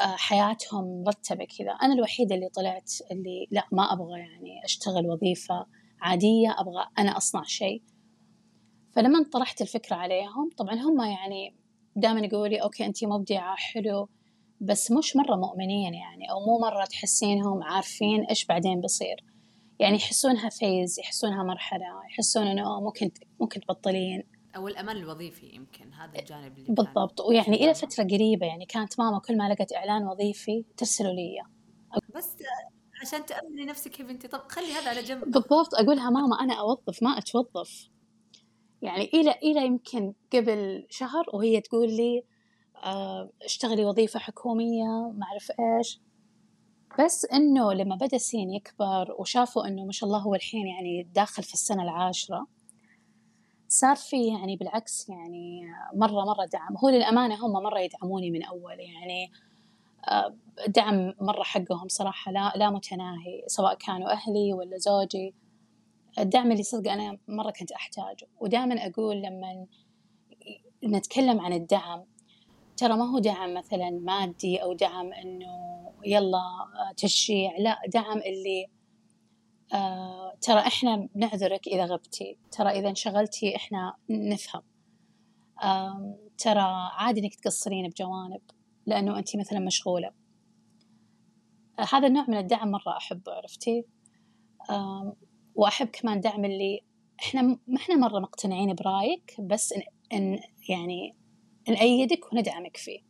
[0.00, 1.70] آه، حياتهم مرتبة كذا.
[1.70, 5.66] أنا الوحيدة اللي طلعت اللي لا ما أبغى يعني أشتغل وظيفة
[6.00, 7.82] عادية أبغى أنا أصنع شيء.
[8.92, 11.54] فلما طرحت الفكرة عليهم طبعا هم يعني
[11.96, 14.08] دائما يقولوا لي okay أنت مبدعة حلو
[14.60, 19.29] بس مش مرة مؤمنين يعني أو مو مرة تحسينهم عارفين إيش بعدين بيصير
[19.80, 24.22] يعني يحسونها phase يحسونها مرحلة يحسون إنه ممكن ممكن تبطلين.
[24.56, 27.20] أو الأمان الوظيفي يمكن هذا الجانب اللي بالضبط.
[27.20, 31.42] ويعني إلى فترة قريبة يعني كانت ماما كل ما لقت إعلان وظيفي ترسله لي
[32.14, 32.36] بس
[33.02, 35.24] عشان تأمني نفسك يا بنتي طب خلي هذا على جنب.
[35.24, 35.74] بالضبط.
[35.74, 37.88] أقولها ماما أنا أوظف ما أتوظف.
[38.82, 42.22] يعني إلى إلى يمكن قبل شهر وهي تقول لي
[42.84, 46.00] آه، اشتغلي وظيفة حكومية ما أعرف إيش.
[47.04, 51.42] بس إنه لما بدأ سين يكبر وشافوا إنه ما شاء الله هو الحين يعني داخل
[51.42, 52.46] في السنة العاشرة
[53.68, 55.62] صار في يعني بالعكس يعني
[55.94, 56.76] مرة مرة دعم.
[56.76, 59.32] هو للأمانة هم مرة يدعموني من أول يعني
[60.08, 60.34] آه،
[60.68, 65.34] دعم مرة حقهم صراحة لا لا متناهي سواء كانوا أهلي ولا زوجي.
[66.18, 68.28] الدعم اللي صدق أنا مرة كنت أحتاجه.
[68.40, 69.66] ودائما أقول لما
[70.84, 72.04] نتكلم عن الدعم
[72.80, 75.46] ترى ما هو دعم مثلا مادي أو دعم إنه
[76.04, 78.66] يلا آه، تشجيع لا دعم اللي
[79.72, 82.38] آه ترى إحنا بنعذرك إذا غبتي.
[82.52, 84.62] ترى إذا انشغلتي إحنا نفهم.
[85.62, 88.40] آه ترى عادي إنك تقصرين بجوانب
[88.86, 90.10] لأنه أنت مثلا مشغولة.
[91.78, 93.84] آه هذا النوع من الدعم مرة أحبه عرفتي؟
[94.70, 95.16] آه
[95.54, 96.80] وأحب كمان دعم اللي
[97.20, 100.38] إحنا ما إحنا مرة مقتنعين برأيك بس إن, إن
[100.68, 101.19] يعني
[101.68, 103.00] نأيدك وندعمك فيه.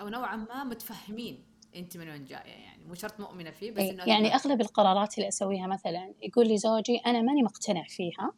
[0.00, 1.44] أو نوعا ما متفهمين
[1.76, 5.28] أنت من وين جاية يعني مو شرط مؤمنة فيه بس إنه يعني أغلب القرارات اللي
[5.28, 8.32] أسويها مثلا يقول لي زوجي أنا ماني مقتنع فيها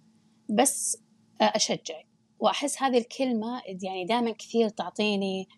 [0.51, 1.03] بس
[1.41, 2.07] أشجعك.
[2.39, 5.49] وأحس هذه الكلمة يعني دائما كثير تعطيني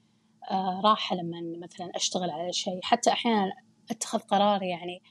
[0.50, 2.80] آه، راحة لما مثلا أشتغل على شيء.
[2.82, 3.52] حتى أحيانا
[3.90, 5.02] أتخذ قرار يعني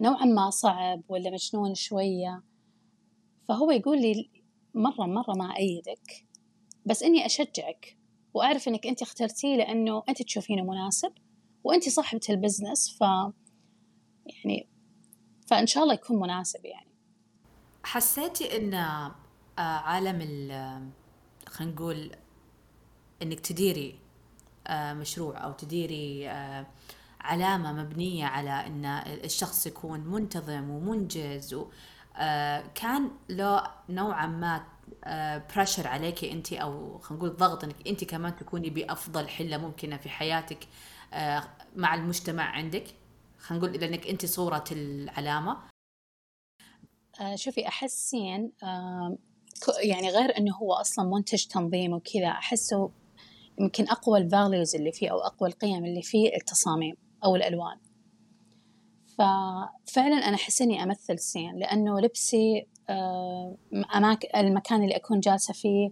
[0.00, 2.42] نوعا ما صعب ولا مجنون شوية.
[3.48, 4.30] فهو يقول لي
[4.74, 6.26] مرة مرة ما أيدك.
[6.86, 7.96] بس إني أشجعك
[8.34, 11.12] وأعرف إنك أنت اخترتيه لأنه أنت تشوفينه مناسب
[11.64, 13.00] وأنت صاحبة البزنس ف
[14.26, 14.68] يعني
[15.46, 16.90] فإن شاء الله يكون مناسب يعني.
[17.84, 19.14] حسيتي إن آه،
[19.58, 20.90] عالم ال
[21.46, 22.10] خلينا نقول
[23.22, 23.98] إنك تديري
[24.66, 26.66] آه، مشروع أو تديري آه،
[27.20, 28.84] علامة مبنية على أن
[29.24, 31.64] الشخص يكون منتظم ومنجز
[32.74, 34.66] كان له نوعا ما
[35.54, 40.08] pressure عليكي أنت أو خلينا نقول ضغط إنك أنت كمان تكوني بأفضل حلة ممكنة في
[40.08, 40.68] حياتك
[41.12, 41.44] آه،
[41.76, 42.84] مع المجتمع عندك.
[43.38, 45.58] خلينا نقول لانك أنت صورة العلامة.
[47.20, 48.52] آه، شوفي أحس سين
[49.84, 52.90] يعني غير إنه هو أصلا منتج تنظيم وكذا أحسه
[53.60, 57.78] يمكن أقوى ال values اللي فيه أو أقوى القيم اللي فيه التصاميم أو الألوان.
[59.06, 62.75] ففعلا أنا أحس إني أمثل سين لأنه لبسي آه،
[63.96, 65.90] أماكن المكان اللي أكون جالسة فيه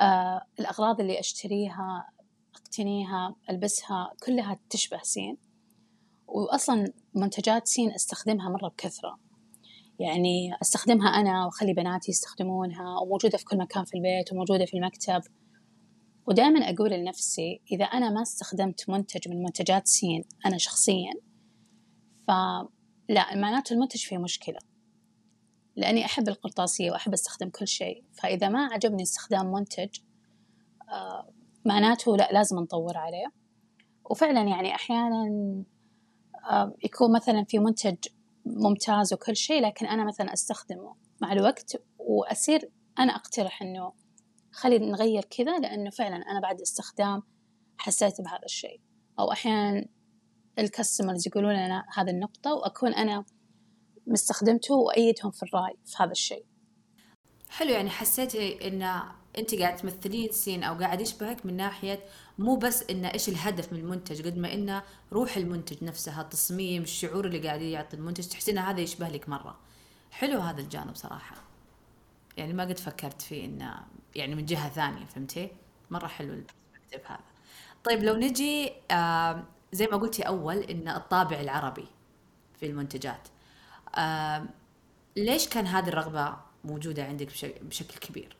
[0.00, 2.08] آه، الأغراض اللي أشتريها
[2.54, 5.36] أقتنيها ألبسها كلها تشبه سين.
[6.26, 9.18] وأصلا منتجات سين أستخدمها مرة بكثرة.
[9.98, 15.22] يعني أستخدمها أنا وأخلي بناتي يستخدمونها وموجودة في كل مكان في البيت وموجودة في المكتب.
[16.26, 21.12] ودائما أقول لنفسي إذا أنا ما استخدمت منتج من منتجات سين أنا شخصيا
[22.28, 24.58] فلا معناته المنتج فيه مشكلة.
[25.76, 28.04] لأني أحب القرطاسية وأحب أستخدم كل شيء.
[28.12, 29.98] فإذا ما عجبني استخدام منتج
[30.90, 31.28] آه
[31.64, 33.26] معناته لا لازم نطور عليه.
[34.10, 35.24] وفعلا يعني أحيانا
[36.50, 37.96] آه يكون مثلا في منتج
[38.46, 40.96] ممتاز وكل شيء لكن أنا مثلا أستخدمه.
[41.20, 43.92] مع الوقت وأصير أنا أقترح إنه
[44.52, 47.22] خلي نغير كذا لأنه فعلا أنا بعد استخدام
[47.78, 48.80] حسيت بهذا الشيء.
[49.18, 49.86] أو أحيانا
[50.58, 53.24] الكاستمرز يقولون لنا هذه النقطة وأكون أنا
[54.06, 56.44] مستخدمته وأيدهم في الرأي في هذا الشيء.
[57.48, 59.02] حلو يعني حسيتي إن
[59.38, 62.04] أنت قاعد تمثلين سين أو قاعد يشبهك من ناحية
[62.38, 67.26] مو بس انه إيش الهدف من المنتج قد ما انه روح المنتج نفسها التصميم الشعور
[67.26, 69.58] اللي قاعد يعطي المنتج تحسين هذا يشبه لك مرة.
[70.10, 71.36] حلو هذا الجانب صراحة.
[72.36, 73.74] يعني ما قد فكرت فيه انه
[74.14, 75.50] يعني من جهة ثانية فهمتي؟
[75.90, 77.24] مرة حلو البرسبكتيف هذا.
[77.84, 81.86] طيب لو نجي آه زي ما قلتي أول إن الطابع العربي
[82.60, 83.28] في المنتجات.
[85.16, 87.28] ليش كان هذه الرغبة موجودة عندك
[87.62, 88.36] بشكل كبير؟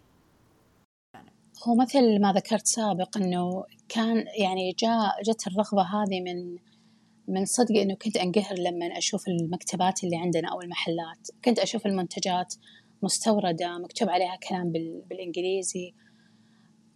[1.69, 6.59] هو مثل ما ذكرت سابق إنه كان يعني جاء جت الرغبة هذه من
[7.29, 12.55] من صدق إنه كنت أنقهر لما أشوف المكتبات اللي عندنا أو المحلات، كنت أشوف المنتجات
[13.03, 14.73] مستوردة مكتوب عليها كلام
[15.09, 15.95] بالإنجليزي.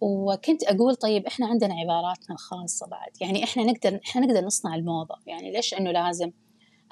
[0.00, 5.14] وكنت أقول طيب إحنا عندنا عباراتنا الخاصة بعد، يعني إحنا نقدر إحنا نقدر نصنع الموضة،
[5.26, 6.30] يعني ليش إنه لازم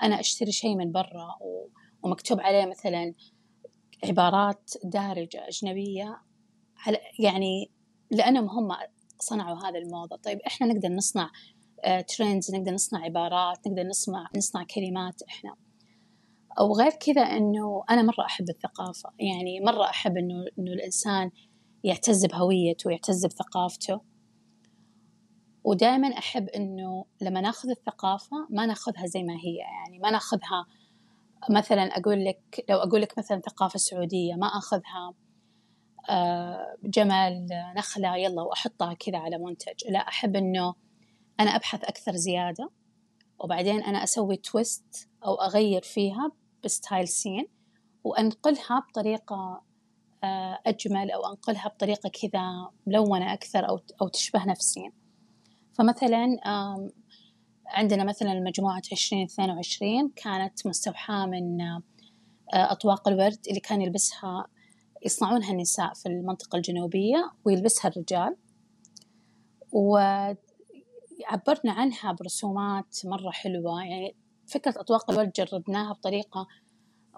[0.02, 1.38] أنا أشتري شيء من برا
[2.02, 3.14] ومكتوب عليه مثلا
[4.04, 6.20] عبارات دارجة أجنبية
[6.86, 7.70] على يعني
[8.10, 8.76] لأنهم هم
[9.18, 11.30] صنعوا هذا الموضة طيب إحنا نقدر نصنع
[12.16, 15.54] ترندز آه، نقدر نصنع عبارات نقدر نصنع نصنع كلمات إحنا.
[16.60, 19.10] وغير كذا إنه أنا مرة أحب الثقافة.
[19.18, 21.30] يعني مرة أحب إنه إنه الإنسان
[21.84, 24.00] يعتز بهويته ويعتز بثقافته.
[25.66, 30.66] ودائما أحب إنه لما نأخذ الثقافة ما نأخذها زي ما هي يعني ما نأخذها
[31.50, 35.14] مثلا أقول لك لو أقول لك مثلا ثقافة سعودية ما أخذها
[36.10, 39.90] آه، جمل نخلة يلا وأحطها كذا على منتج.
[39.90, 40.74] لا أحب إنه
[41.40, 42.70] أنا أبحث أكثر زيادة
[43.38, 46.32] وبعدين أنا أسوي twist أو أغير فيها
[46.64, 47.48] ب style سين
[48.04, 49.62] وأنقلها بطريقة
[50.24, 55.05] آه، أجمل أو أنقلها بطريقة كذا ملونة أكثر أو أو تشبه نفس سين
[55.78, 56.36] فمثلا
[57.66, 61.82] عندنا مثلا مجموعة عشرين اثنين وعشرين كانت مستوحاة من آه،
[62.52, 64.46] أطواق الورد اللي كان يلبسها
[65.06, 68.36] يصنعونها النساء في المنطقة الجنوبية ويلبسها الرجال.
[69.72, 70.36] وعبرنا
[71.66, 73.84] عنها برسومات مرة حلوة.
[73.84, 74.14] يعني
[74.46, 76.46] فكرة أطواق الورد جربناها بطريقة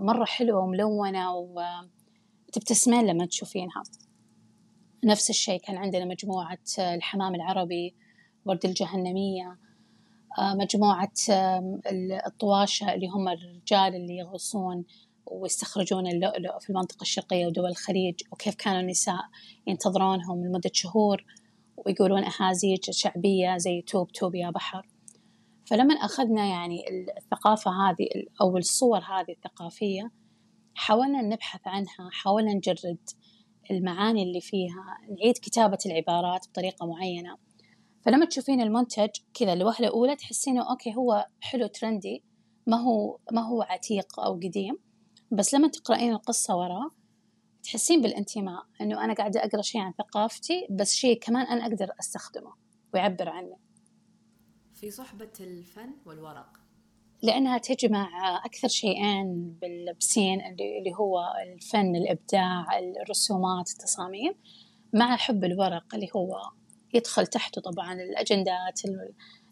[0.00, 1.34] مرة حلوة وملونة
[2.48, 3.82] وتبتسمين لما تشوفينها.
[5.04, 7.94] نفس الشيء كان عندنا مجموعة الحمام العربي
[8.48, 9.58] ورد الجهنمية.
[10.40, 11.12] مجموعة
[12.26, 14.84] الطواشة اللي هم الرجال اللي يغوصون
[15.26, 19.20] ويستخرجون اللؤلؤ في المنطقة الشرقية ودول الخليج وكيف كانوا النساء
[19.66, 21.24] ينتظرونهم لمدة شهور
[21.76, 24.88] ويقولون أهازيج شعبية زي توب توب يا بحر.
[25.66, 26.84] فلما أخذنا يعني
[27.18, 28.06] الثقافة هذه
[28.40, 30.10] أو الصور هذه الثقافية
[30.74, 32.98] حاولنا نبحث عنها حاولنا نجرد
[33.70, 37.47] المعاني اللي فيها نعيد كتابة العبارات بطريقة معينة.
[38.08, 42.24] فلما تشوفين المنتج كذا الوهلة الأولى تحسينه okay هو حلو trendy
[42.66, 44.78] ما هو ما هو عتيق أو قديم.
[45.30, 46.90] بس لما تقرأين القصة وراه
[47.62, 52.52] تحسين بالانتماء إنه أنا قاعدة أقرأ شيء عن ثقافتي بس شيء كمان أنا أقدر أستخدمه
[52.94, 53.56] ويعبر عني.
[54.74, 56.52] في صحبة الفن والورق.
[57.22, 58.08] لأنها تجمع
[58.44, 64.34] أكثر شيئين بالبسين اللي هو الفن الإبداع الرسومات التصاميم
[64.92, 66.57] مع حب الورق اللي هو
[66.94, 68.80] يدخل تحته طبعا الأجندات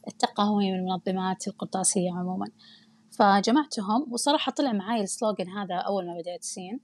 [0.09, 2.46] التقاويم المنظمات القرطاسية عموما.
[3.18, 6.81] فجمعتهم وصراحة طلع معاي السلوغن هذا أول ما بديت سين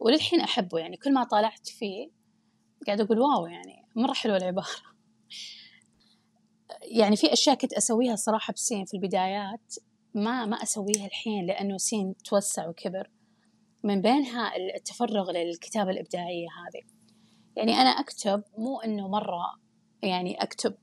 [0.00, 0.78] وللحين أحبه.
[0.78, 2.10] يعني كل ما طالعت فيه
[2.86, 4.66] قاعد أقول واو يعني مرة حلوة العبارة.
[6.98, 9.74] يعني في أشياء كنت أسويها صراحة بسين في البدايات
[10.14, 13.10] ما ما أسويها الحين لأنه سين توسع وكبر.
[13.84, 16.99] من بينها التفرغ للكتابة الإبداعية هذه.
[17.56, 19.42] يعني أنا أكتب مو إنه مرة
[20.02, 20.74] يعني أكتب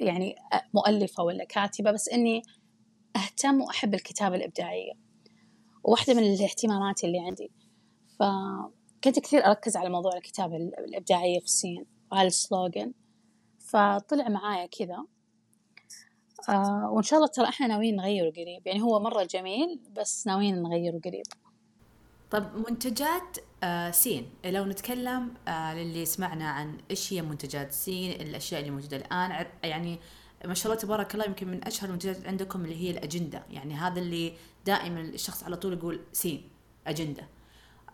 [0.00, 0.34] يعني
[0.74, 2.42] مؤلفة ولا كاتبة بس إني
[3.16, 4.92] أهتم وأحب الكتابة الإبداعية.
[5.84, 7.50] وواحدة من الاهتمامات اللي عندي.
[8.18, 12.92] فكنت كثير أركز على موضوع الكتابة الإبداعية في الصين وعلى السلوغن.
[13.58, 15.04] فطلع معايا كذا.
[16.48, 18.66] آه وإن شاء الله ترى إحنا ناويين نغيره قريب.
[18.66, 21.26] يعني هو مرة جميل بس ناويين نغيره قريب.
[22.30, 24.30] طب منتجات آه سين.
[24.44, 29.98] لو نتكلم آه للي سمعنا عن إيش هي منتجات سين الأشياء اللي موجودة الآن يعني
[30.44, 33.42] ما شاء الله تبارك الله يمكن من أشهر المنتجات عندكم اللي هي الأجندة.
[33.50, 34.32] يعني هذا اللي
[34.66, 36.50] دائما الشخص على طول يقول سين
[36.86, 37.28] أجندة.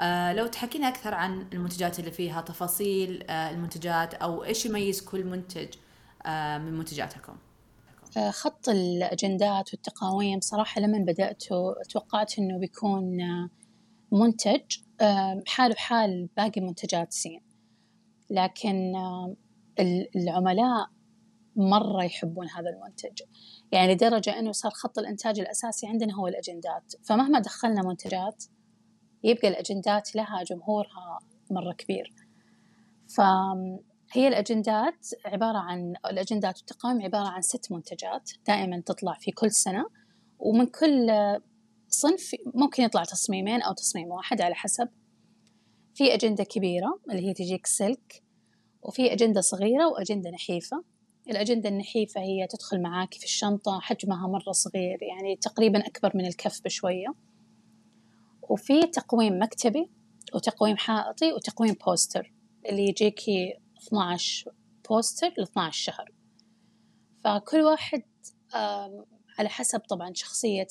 [0.01, 5.25] آه لو تحكينا أكثر عن المنتجات اللي فيها تفاصيل آه المنتجات أو إيش يميز كل
[5.25, 5.69] منتج
[6.27, 7.37] آه من منتجاتكم؟
[8.17, 13.49] آه، خط الأجندات والتقاويم صراحة لما بدأته توقعت إنه بيكون آه،
[14.13, 14.63] منتج.
[15.47, 17.41] حاله حال باقي منتجات سين
[18.31, 18.93] لكن
[20.17, 20.89] العملاء
[21.57, 23.23] مرة يحبون هذا المنتج.
[23.73, 26.93] يعني لدرجة أنه صار خط الإنتاج الأساسي عندنا هو الأجندات.
[27.03, 28.45] فمهما دخلنا منتجات
[29.25, 31.19] يبقى الأجندات لها جمهورها
[31.51, 32.13] مرة كبير.
[33.17, 39.87] فهي الأجندات عبارة عن الأجندات والتقايم عبارة عن ست منتجات دائما تطلع في كل سنة.
[40.39, 41.11] ومن كل
[41.89, 44.89] صنف ممكن يطلع تصميمين أو تصميم واحد على حسب.
[45.95, 48.23] في أجندة كبيرة اللي هي تجيك سلك
[48.83, 50.85] وفي أجندة صغيرة وأجندة نحيفة.
[51.31, 56.61] الأجندة النحيفة هي تدخل معاك في الشنطة حجمها مرة صغير يعني تقريبا أكبر من الكف
[56.65, 57.15] بشوية.
[58.43, 59.91] وفي تقويم مكتبي
[60.35, 62.33] وتقويم حائطي وتقويم بوستر.
[62.67, 63.55] اللي يجيكي
[63.87, 64.53] 12
[64.89, 66.13] بوستر ل 12 شهر.
[67.25, 68.03] فكل واحد
[69.39, 70.67] على حسب طبعا شخصية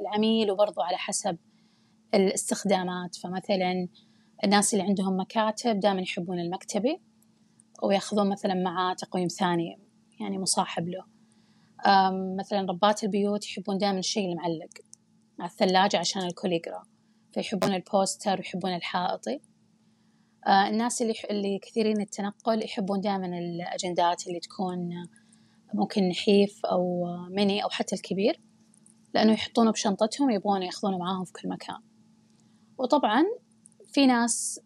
[0.00, 1.38] العميل وبرضو على حسب
[2.14, 3.16] الاستخدامات.
[3.16, 3.88] فمثلا
[4.44, 7.00] الناس اللي عندهم مكاتب دائما يحبون المكتبي
[7.82, 9.78] ويأخذون مثلا معاه تقويم ثاني
[10.20, 11.04] يعني مصاحب له.
[12.38, 14.70] مثلا ربات البيوت يحبون دائما الشيء المعلق
[15.40, 16.82] على الثلاجة عشان الكل يقرأ
[17.32, 19.40] فيحبون البوستر ويحبون الحائطي.
[20.46, 24.88] آه، الناس اللي اللي كثيرين التنقل يحبون دائما الأجندات اللي تكون
[25.74, 28.40] ممكن نحيف أو ميني أو حتى الكبير
[29.14, 31.78] لأنه يحطونه بشنطتهم يبغون يأخذونه معاهم في كل مكان.
[32.78, 33.24] وطبعا
[33.92, 34.60] في ناس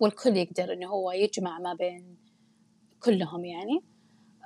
[0.00, 2.16] والكل يقدر إنه هو يجمع ما بين
[3.00, 3.84] كلهم يعني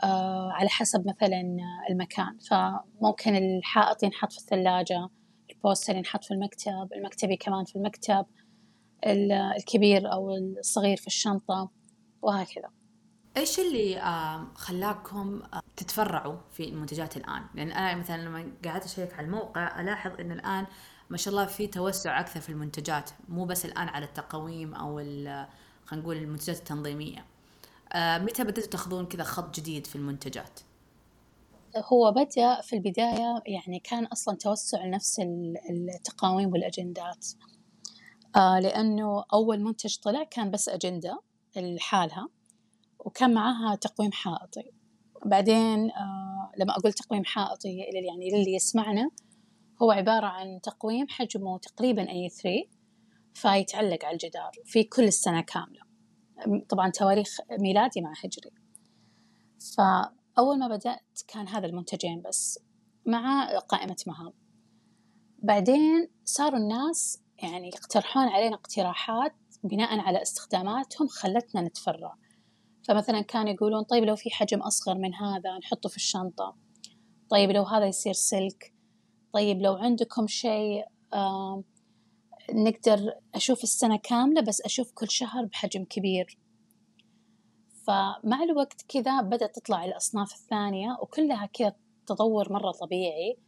[0.04, 1.56] آه على حسب مثلا
[1.90, 2.38] المكان.
[2.38, 5.08] فممكن الحائط ينحط في الثلاجة
[5.50, 8.26] البوستر ينحط في المكتب المكتبي كمان في المكتب
[9.06, 11.70] الكبير أو الصغير في الشنطة
[12.22, 12.79] وهكذا.
[13.36, 14.00] إيش اللي
[14.54, 15.42] خلاكم
[15.76, 20.66] تتفرعوا في المنتجات الآن؟ لأن أنا مثلا لما قعدت أشيك على الموقع ألاحظ إن الآن
[21.10, 25.48] ما شاء الله في توسع أكثر في المنتجات مو بس الآن على التقويم أو خلينا
[25.92, 27.26] نقول المنتجات التنظيمية.
[27.96, 30.60] متى بدأتوا تأخذون كذا خط جديد في المنتجات؟
[31.76, 35.20] هو بدأ في البداية يعني كان أصلا توسع نفس
[35.70, 37.26] التقاويم والأجندات
[38.36, 41.20] آه لأنه أول منتج طلع كان بس أجندة
[41.56, 42.28] لحالها
[43.04, 44.70] وكان معاها تقويم حائطي.
[45.26, 49.10] بعدين آه لما أقول تقويم حائطي يعني للي يسمعنا
[49.82, 52.68] هو عبارة عن تقويم حجمه تقريبا A3
[53.34, 55.80] فيتعلق على الجدار في كل السنة كاملة.
[56.68, 58.50] طبعا تواريخ ميلادي مع هجري.
[59.76, 62.58] فأول ما بدأت كان هذا المنتجين بس
[63.06, 64.32] مع قائمة مهام.
[65.42, 69.34] بعدين صاروا الناس يعني يقترحون علينا اقتراحات
[69.64, 72.14] بناء على استخداماتهم خلتنا نتفرع.
[72.90, 76.56] فمثلا كانوا يقولون طيب لو في حجم أصغر من هذا نحطه في الشنطة.
[77.28, 78.74] طيب لو هذا يصير سلك.
[79.32, 81.64] طيب لو عندكم شيء آه
[82.52, 86.38] نقدر أشوف السنة كاملة بس أشوف كل شهر بحجم كبير.
[87.86, 91.74] فمع الوقت كذا بدأت تطلع الأصناف الثانية وكلها كذا
[92.06, 93.38] تطور مرة طبيعي.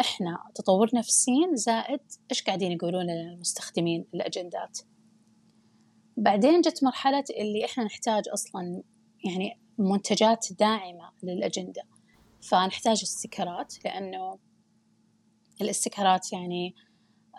[0.00, 2.00] إحنا تطور نفسين زائد
[2.30, 4.78] إيش قاعدين يقولون للمستخدمين الأجندات؟
[6.16, 8.82] بعدين جت مرحلة اللي إحنا نحتاج أصلا
[9.24, 11.82] يعني منتجات داعمة للأجندة.
[12.50, 14.38] فنحتاج استيكرات لأنه
[15.60, 16.74] الاستيكرات يعني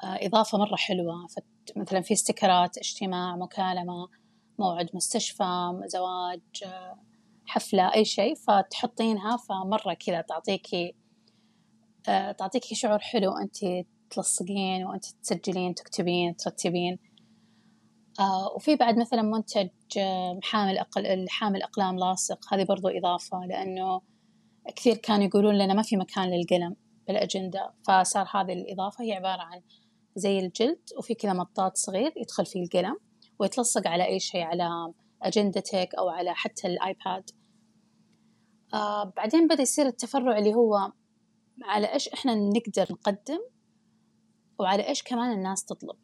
[0.03, 1.27] آه، إضافة مرة حلوة.
[1.75, 4.07] مثلا في استيكرات اجتماع مكالمة
[4.59, 6.99] موعد مستشفى زواج آه،
[7.45, 8.35] حفلة أي شيء.
[8.35, 10.95] فتحطينها فمرة كذا تعطيكي
[12.09, 13.31] آه، تعطيكي شعور حلو.
[13.37, 16.99] أنت تلصقين وأنت تسجلين تكتبين ترتبين.
[18.19, 24.01] آه وفي بعد مثلا منتج آه حامل أقل حامل أقلام لاصق هذه برضو إضافة لأنه
[24.75, 26.75] كثير كانوا يقولون لنا ما في مكان للقلم
[27.07, 29.61] بالأجندة فصار هذه الإضافة هي عبارة عن
[30.15, 32.97] زي الجلد وفي كذا مطاط صغير يدخل فيه القلم
[33.39, 37.29] ويتلصق على أي شيء على أجندتك أو على حتى الآيباد.
[38.73, 40.91] آه بعدين بدأ يصير التفرع اللي هو
[41.63, 43.39] على إيش إحنا نقدر نقدم
[44.59, 45.97] وعلى إيش كمان الناس تطلب.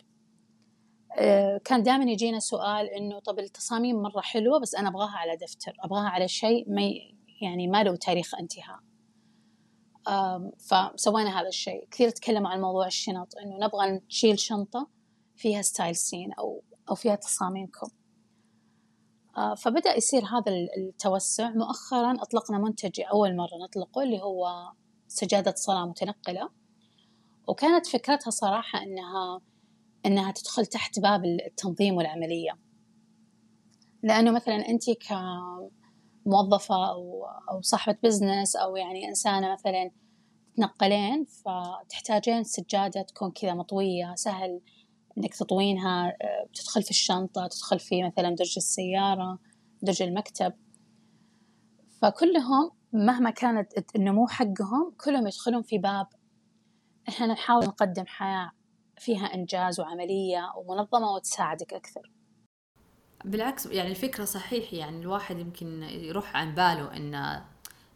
[1.66, 6.10] كان دائما يجينا سؤال إنه طب التصاميم مرة حلوة بس أنا أبغاها على دفتر أبغاها
[6.10, 6.82] على شيء ما
[7.42, 8.80] يعني ما له تاريخ انتهاء.
[10.58, 11.88] فسوينا هذا الشيء.
[11.92, 14.88] كثير تكلموا عن موضوع الشنط إنه نبغى نشيل شنطة
[15.36, 17.88] فيها style سين أو أو فيها تصاميمكم.
[19.38, 21.50] آه، فبدأ يصير هذا التوسع.
[21.50, 24.72] مؤخرا أطلقنا منتج أول مرة نطلقه اللي هو
[25.08, 26.50] سجادة صلاة متنقلة.
[27.48, 29.42] وكانت فكرتها صراحة أنها
[30.06, 32.52] إنها تدخل تحت باب التنظيم والعملية.
[34.04, 34.84] لأنه مثلا أنت
[36.26, 39.92] كموظفة أو أو صاحبة business أو يعني إنسانة مثلا
[40.54, 44.62] تتنقلين فتحتاجين سجادة تكون كذا مطوية سهل
[45.18, 46.18] إنك تطوينها
[46.54, 49.40] تدخل في الشنطة تدخل في مثلا درج السيارة
[49.82, 50.54] درج المكتب.
[52.02, 56.08] فكلهم مهما كانت النمو حقهم كلهم يدخلون في باب
[57.10, 58.52] إحنا نحاول نقدم حياة
[59.00, 62.12] فيها إنجاز وعملية ومنظمة وتساعدك أكثر.
[63.26, 67.42] بالعكس يعني الفكرة صحيح يعني الواحد يمكن يروح عن باله أن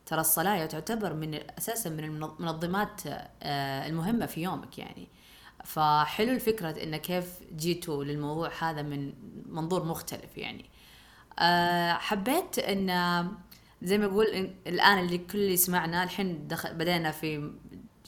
[0.06, 3.02] ترى الصلاة تعتبر من أساسا من المنظمات
[3.44, 5.08] آه، المهمة في يومك يعني.
[5.64, 9.14] فحلو الفكرة إن كيف جيتوا للموضوع هذا من
[9.46, 10.70] منظور مختلف يعني.
[11.40, 13.28] آه، حبيت إن
[13.82, 14.26] زي ما أقول
[14.68, 17.52] الآن اللي كل اللي سمعنا الحين بدينا في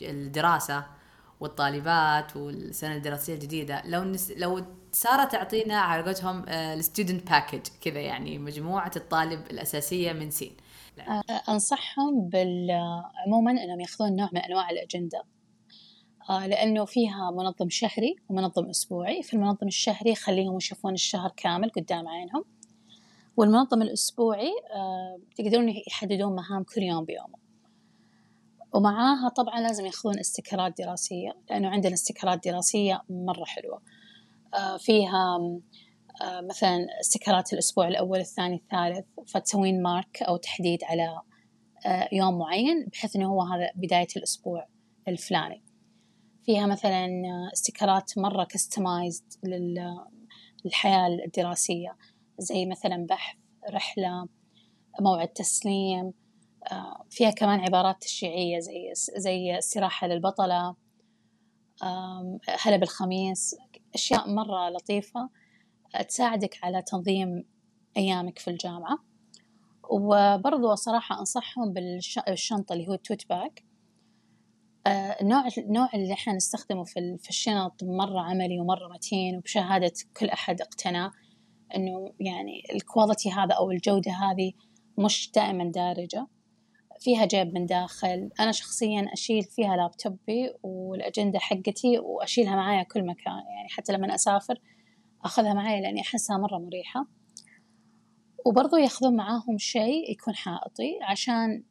[0.02, 0.95] الدراسة.
[1.40, 3.82] والطالبات والسنة الدراسية الجديدة.
[3.86, 4.32] لو نس...
[4.32, 10.58] لو سارة تعطينا على قولتهم ال student package كذا يعني مجموعة الطالب الأساسية من سين.
[10.98, 11.04] لا.
[11.50, 12.72] أنصحهم بال
[13.26, 15.24] عموما إنهم يأخذون نوع من أنواع الأجندة.
[16.30, 19.24] آه، لأنه فيها منظم شهري ومنظم أسبوعي.
[19.24, 22.46] في المنظم الشهري خليهم يشوفون الشهر كامل قدام عينهم.
[23.38, 27.45] والمنظم الأسبوعي آه، تقدرون يحددون مهام كل يوم بيومه.
[28.76, 33.82] ومعاها طبعا لازم ياخذون استكرات دراسية لأنه عندنا استكرات دراسية مرة حلوة.
[34.54, 35.38] آه، فيها
[36.22, 41.22] آه، مثلا استكرات الأسبوع الأول الثاني الثالث فتسوين مارك أو تحديد على
[41.86, 44.68] آه، يوم معين بحيث أنه هو هذا بداية الأسبوع
[45.08, 45.64] الفلاني.
[46.46, 47.08] فيها مثلا
[47.54, 49.26] استكرات مرة كستمايزد
[50.66, 51.98] للحياة الدراسية
[52.40, 53.38] زي مثلا بحث
[53.70, 54.28] رحلة
[55.02, 56.14] موعد تسليم
[57.10, 60.76] فيها كمان عبارات تشريعية زي زي استراحة للبطلة
[62.62, 63.56] هلا بالخميس
[63.96, 65.30] أشياء مرة لطيفة
[66.08, 67.44] تساعدك على تنظيم
[67.98, 68.98] أيامك في الجامعة.
[69.90, 73.64] وبرضو صراحة أنصحهم بالشنطة اللي هو ال tote bag.
[75.22, 80.62] النوع النوع اللي إحنا نستخدمه في في الشنط مرة عملي ومرة متين وبشهادة كل أحد
[80.62, 81.12] اقتناه
[81.76, 84.52] إنه يعني ال quality هذا أو الجودة هذه
[84.98, 86.28] مش دائما دارجة.
[87.00, 88.30] فيها جيب من داخل.
[88.40, 94.62] أنا شخصيا أشيل فيها لابتوبي والأجندة حقتي وأشيلها معايا كل مكان يعني حتى لما أسافر
[95.26, 97.08] أخذها معايا لأني أحسها مرة مريحة.
[98.46, 101.64] وبرضو ياخذون معاهم شيء يكون حائطي عشان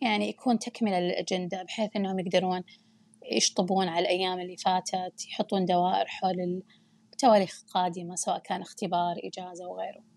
[0.00, 2.62] يعني يكون تكملة للأجندة بحيث إنهم يقدرون
[3.32, 6.62] يشطبون على الأيام اللي فاتت يحطون دوائر حول
[7.12, 10.13] التواريخ القادمة سواء كان اختبار إجازة وغيره.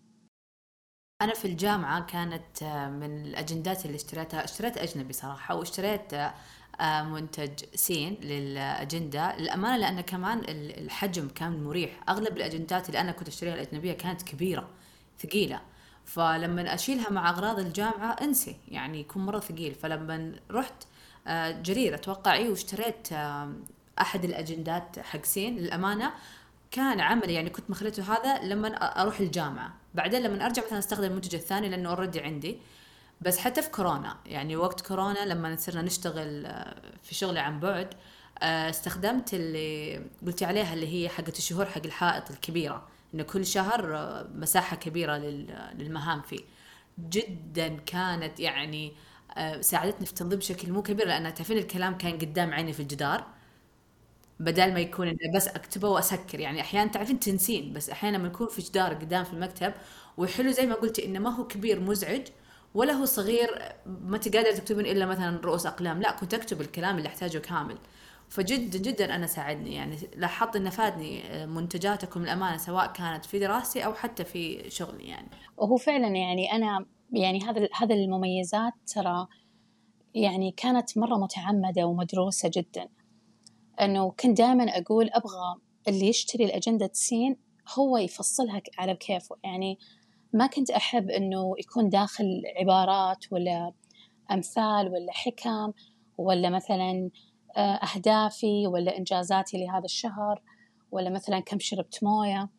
[1.22, 2.64] أنا في الجامعة كانت
[3.02, 9.36] من الأجندات اللي اشتريتها اشتريت أجنبي صراحة واشتريت آه، منتج سين للأجندة.
[9.38, 12.00] للأمانة لأن كمان الحجم كان مريح.
[12.10, 14.70] أغلب الأجندات اللي أنا كنت أشتريها الأجنبية كانت كبيرة
[15.20, 15.62] ثقيلة.
[16.06, 19.76] فلما أشيلها مع أغراض الجامعة انسي يعني يكون مرة ثقيل.
[19.76, 20.84] فلما رحت
[21.28, 23.08] آه، جرير أتوقع إيه واشتريت
[24.02, 26.12] أحد الأجندات حق سين للأمانة
[26.72, 28.68] كان عملي يعني كنت مخلته هذا لما
[29.02, 29.74] أروح الجامعة.
[29.98, 32.58] بعدين لما أرجع مثلا أستخدم المنتج الثاني لأنه اوريدي عندي
[33.22, 37.94] بس حتى في كورونا يعني وقت كورونا لما صرنا نشتغل آه، في شغلي عن بعد
[38.40, 43.96] آه، استخدمت اللي قلتي عليها اللي هي حقة الشهور حق الحائط الكبيرة إنه كل شهر
[43.96, 45.18] آه، مساحة كبيرة
[45.78, 46.40] للمهام فيه.
[47.00, 48.94] جدا كانت يعني
[49.62, 53.26] ساعدتني في التنظيم بشكل مو كبير لأن تعرفين الكلام كان قدام عيني في الجدار.
[54.40, 56.40] بدل ما يكون بس أكتبه وأسكر.
[56.40, 59.74] يعني أحيانا تعرفين تنسين بس أحيانا لما يكون في جدار قدام في المكتب
[60.18, 62.22] وحلو زي ما قلتي إنه ما هو كبير مزعج
[62.74, 63.50] ولا هو صغير
[63.86, 66.02] ما تقدر تكتبين إلا مثلا رؤوس أقلام.
[66.02, 67.78] لا كنت أكتب الكلام اللي أحتاجه كامل.
[68.30, 69.76] فجدا جدا أنا ساعدني.
[69.76, 75.28] يعني لاحظت إنه فادني منتجاتكم الامانه سواء كانت في دراستي أو حتى في شغلي يعني.
[75.58, 79.28] وهو فعلا يعني أنا يعني هذا هذا المميزات ترى
[80.16, 82.88] يعني كانت مرة متعمدة ومدروسة جدا.
[83.82, 87.38] إنه كنت دائما أقول أبغى اللي يشتري الأجندة سين
[87.78, 89.36] هو يفصلها على كيفه.
[89.44, 89.80] يعني
[90.34, 93.74] ما كنت أحب إنه يكون داخل عبارات ولا
[94.32, 95.72] أمثال ولا حكم
[96.18, 97.10] ولا مثلا
[97.58, 100.42] آه، أهدافي ولا إنجازاتي لهذا الشهر
[100.92, 102.50] ولا مثلا كم شربت موية.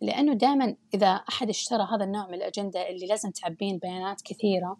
[0.00, 4.76] لأنه دائما إذا أحد اشترى هذا النوع من الأجندة اللي لازم تعبين بيانات كثيرة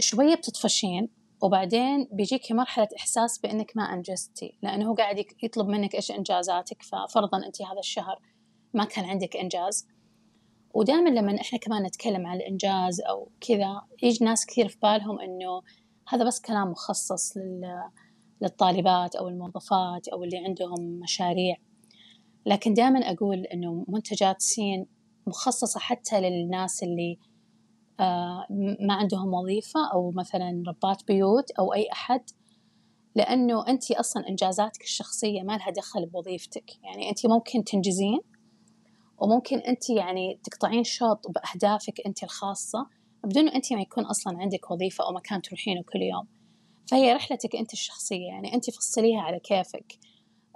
[0.00, 1.08] شوية بتطفشين.
[1.42, 7.46] وبعدين بيجيكي مرحلة إحساس بأنك ما أنجزتي لأنه هو قاعد يطلب منك إيش إنجازاتك ففرضا
[7.46, 8.20] أنت هذا الشهر
[8.74, 9.88] ما كان عندك إنجاز.
[10.74, 15.62] ودائما لما إحنا كمان نتكلم عن الإنجاز أو كذا يجي ناس كثير في بالهم إنه
[16.08, 17.82] هذا بس كلام مخصص لل...
[18.40, 21.56] للطالبات أو الموظفات أو اللي عندهم مشاريع.
[22.46, 24.86] لكن دائما أقول إنه منتجات سين
[25.26, 27.18] مخصصة حتى للناس اللي
[28.80, 32.20] ما عندهم وظيفة أو مثلا ربات بيوت أو أي أحد
[33.14, 36.84] لأنه أنت أصلا إنجازاتك الشخصية ما لها دخل بوظيفتك.
[36.84, 38.20] يعني أنت ممكن تنجزين
[39.18, 42.86] وممكن أنت يعني تقطعين شوط بأهدافك أنت الخاصة
[43.24, 46.26] بدون أنت ما يكون أصلا عندك وظيفة أو مكان تروحينه كل يوم.
[46.90, 49.98] فهي رحلتك أنت الشخصية يعني أنت فصليها على كيفك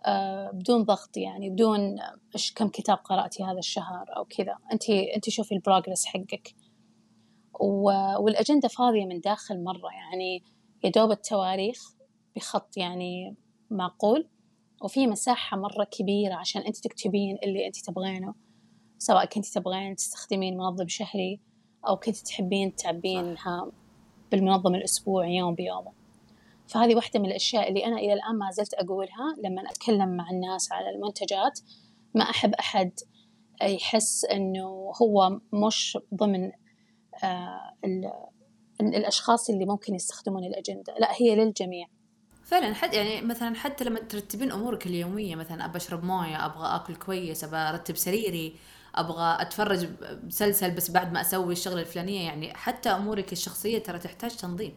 [0.06, 1.96] آه بدون ضغط يعني بدون
[2.34, 4.56] إيش كم كتاب قرأتي هذا الشهر أو كذا.
[4.72, 6.54] أنت أنت شوفي البروجرس حقك.
[8.20, 10.42] والأجندة فاضية من داخل مرة يعني
[10.84, 11.94] يدوب التواريخ
[12.36, 13.36] بخط يعني
[13.70, 14.28] معقول
[14.82, 18.34] وفي مساحة مرة كبيرة عشان أنت تكتبين اللي أنت تبغينه
[18.98, 21.40] سواء كنت تبغين تستخدمين منظم شهري
[21.88, 23.72] أو كنت تحبين تعبينها
[24.30, 25.92] بالمنظم الأسبوعي يوم بيومه.
[26.68, 30.72] فهذه واحدة من الأشياء اللي أنا إلى الآن ما زلت أقولها لما أتكلم مع الناس
[30.72, 31.60] على المنتجات.
[32.14, 32.92] ما أحب أحد
[33.62, 36.52] يحس إنه هو مش ضمن
[37.24, 37.74] آه،
[38.80, 40.94] الأشخاص اللي ممكن يستخدمون الأجندة.
[40.98, 41.86] لا هي للجميع.
[42.44, 46.96] فعلا حد يعني مثلا حتى لما ترتبين أمورك اليومية مثلا ابى أشرب موية أبغى آكل
[46.96, 48.56] كويس أبغى أرتب سريري
[48.94, 49.88] أبغى أتفرج
[50.24, 54.74] مسلسل بس بعد ما أسوي الشغلة الفلانية يعني حتى أمورك الشخصية ترى تحتاج تنظيم.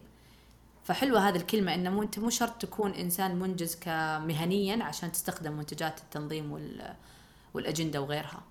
[0.84, 6.00] فحلوة هذه الكلمة إنه مو أنت مو شرط تكون إنسان منجز كمهنيا عشان تستخدم منتجات
[6.00, 6.94] التنظيم وال
[7.54, 8.42] والأجندة وغيرها.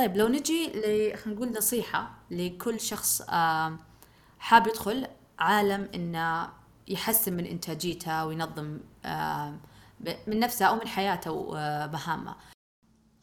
[0.00, 3.22] طيب لو نجي ل خلينا نقول نصيحة لكل شخص
[4.38, 5.06] حاب يدخل
[5.38, 6.48] عالم إنه
[6.88, 8.80] يحسن من إنتاجيته وينظم
[10.26, 12.36] من نفسه أو من حياته ومهامه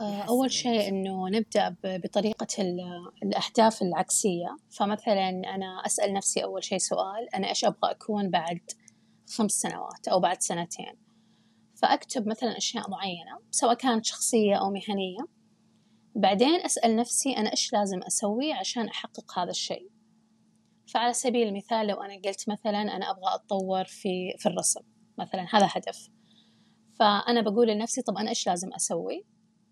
[0.01, 2.47] آه، أول شيء إنه نبدأ بطريقة
[3.23, 4.57] الأهداف العكسية.
[4.69, 8.59] فمثلا أنا أسأل نفسي أول شيء سؤال أنا إيش أبغى أكون بعد
[9.37, 10.93] خمس سنوات أو بعد سنتين؟
[11.75, 15.36] فأكتب مثلا أشياء معينة سواء كانت شخصية أو مهنية.
[16.17, 19.89] بعدين أسأل نفسي أنا إيش لازم أسوي عشان أحقق هذا الشيء.
[20.93, 24.81] فعلى سبيل المثال لو أنا قلت مثلا أنا أبغى أتطور في في الرسم
[25.17, 26.09] مثلا هذا هدف.
[26.99, 29.25] فأنا بقول لنفسي طب أنا إيش لازم أسوي؟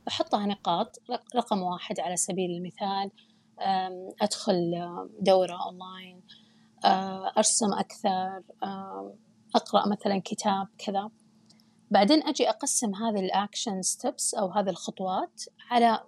[0.05, 0.95] بحطها نقاط
[1.35, 3.11] رقم واحد على سبيل المثال
[4.21, 4.71] أدخل
[5.19, 6.21] دورة أونلاين
[7.37, 8.43] أرسم أكثر
[9.55, 11.09] أقرأ مثلا كتاب كذا.
[11.91, 16.03] بعدين أجي أقسم هذه ال action steps أو هذه الخطوات على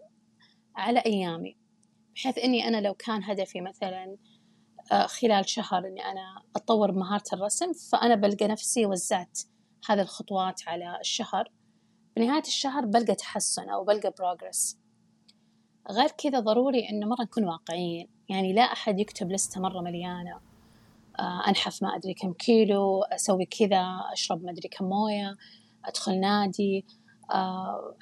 [0.78, 1.58] على أيامي
[2.16, 4.18] بحيث إني أنا لو كان هدفي مثلا
[5.06, 9.40] خلال شهر إني أنا أتطور بمهارة الرسم فأنا بلقى نفسي وزعت
[9.90, 11.52] هذه الخطوات على الشهر.
[12.16, 14.78] بنهاية الشهر بلقى تحسن أو بلقى progress
[15.92, 18.10] غير كذا ضروري إنه مرة نكون واقعيين.
[18.30, 20.40] يعني لا أحد يكتب لستة مرة مليانة.
[21.20, 25.38] آه، أنحف ما أدري كم كيلو أسوي كذا أشرب ما أدري كم موية
[25.86, 26.86] أدخل نادي.
[26.90, 27.07] آه،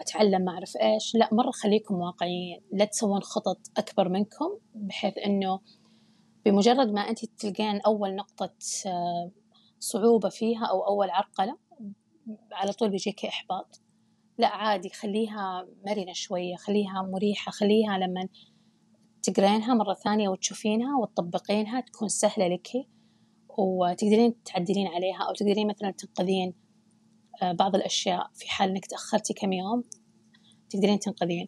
[0.02, 1.16] أتعلم ما أعرف إيش.
[1.16, 2.62] لا مرة خليكم واقعيين.
[2.72, 5.60] لا تسوون خطط أكبر منكم بحيث إنه
[6.46, 8.54] بمجرد ما أنت تلقين أول نقطة
[8.86, 9.32] آه،
[9.80, 11.58] صعوبة فيها أو أول عرقلة
[12.52, 13.82] على طول بيجيك إحباط.
[14.38, 18.28] لا عادي خليها مرنة شوية خليها مريحة خليها لما
[19.24, 22.68] تقرينها مرة ثانية وتشوفينها وتطبقينها تكون سهلة لك
[23.58, 26.65] وتقدرين تعدلين عليها أو تقدرين مثلا تنقذين آه،
[27.44, 29.84] بعض الأشياء في حال إنك تأخرتي كم يوم
[30.70, 31.48] تقدرين تنقذين.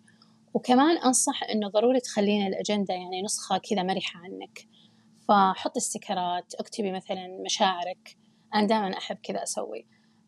[0.54, 4.68] وكمان أنصح إنه ضروري تخلين الأجندة يعني نسخة كذا مرحة عنك.
[5.28, 8.18] فحطي استيكرات اكتبي مثلا مشاعرك.
[8.56, 9.88] أنا دائما أحب كذا أسوي.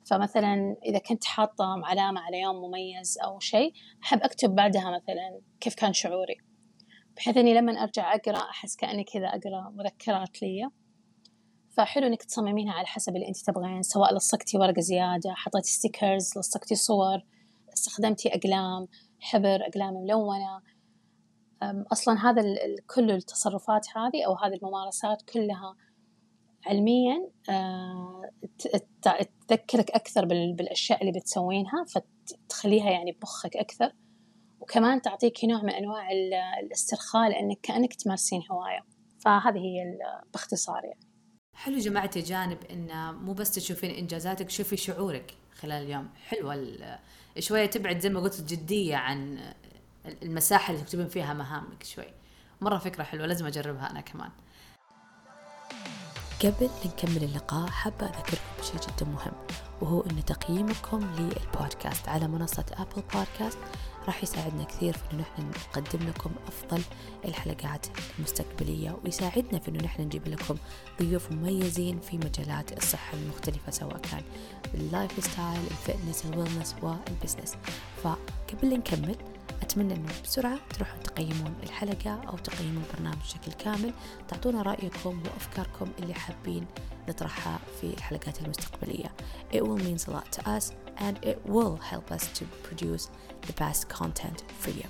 [0.09, 5.75] فمثلا إذا كنت حاطة علامة على يوم مميز أو شيء أحب أكتب بعدها مثلا كيف
[5.75, 6.37] كان شعوري.
[7.15, 10.69] بحيث إني لما أرجع أقرأ أحس كأني كذا أقرأ مذكرات لي
[11.79, 16.75] فحلو إنك تصممينها على حسب اللي أنت تبغين سواء لصقتي ورقة زيادة حطيتي ستيكرز لصقتي
[16.75, 17.21] صور
[17.73, 18.87] استخدمتي أقلام
[19.19, 20.61] حبر أقلام ملونة.
[21.91, 22.43] أصلا هذا
[22.95, 25.75] كل التصرفات هذه أو هذه الممارسات كلها
[26.65, 28.21] علميا آه،
[29.47, 33.93] تذكرك أكثر بالأشياء اللي بتسوينها فتخليها يعني بمخك أكثر.
[34.59, 36.07] وكمان تعطيك نوع من أنواع
[36.63, 38.85] الاسترخاء لأنك كأنك تمارسين هواية.
[39.19, 39.97] فهذه هي
[40.33, 41.08] باختصار يعني.
[41.59, 46.09] حلو جماعة جانب إن مو بس تشوفين إنجازاتك شوفي شعورك خلال اليوم.
[46.27, 46.77] حلوة
[47.39, 49.39] شوية تبعد زي ما قلت الجدية عن
[50.05, 52.05] المساحة اللي تكتبين فيها مهامك شوي.
[52.61, 54.29] مرة فكرة حلوة لازم أجربها أنا كمان.
[56.43, 59.33] قبل نكمل اللقاء حابة أذكركم بشيء جدا مهم
[59.81, 63.59] وهو أن تقييمكم للبودكاست على منصة Apple Podcasts
[64.09, 66.81] راح يساعدنا كثير في أنه نحن نقدم لكم أفضل
[67.25, 67.85] الحلقات
[68.17, 70.55] المستقبلية ويساعدنا في أنه نحن نجيب لكم
[70.99, 74.21] ضيوف مميزين في مجالات الصحة المختلفة سواء كان
[74.73, 77.57] ال lifestyle ال fitness ال wellness وال business.
[78.03, 79.15] فقبل نكمل
[79.61, 83.93] أتمنى أنه بسرعة تروحون تقيمون الحلقة أو تقيمون البرنامج بشكل كامل
[84.27, 86.65] تعطونا رأيكم وأفكاركم اللي حابين
[87.09, 89.15] نطرحها في الحلقات المستقبلية.
[89.53, 93.09] It will mean a lot to us and it will help us to produce
[93.47, 94.87] the best content for you.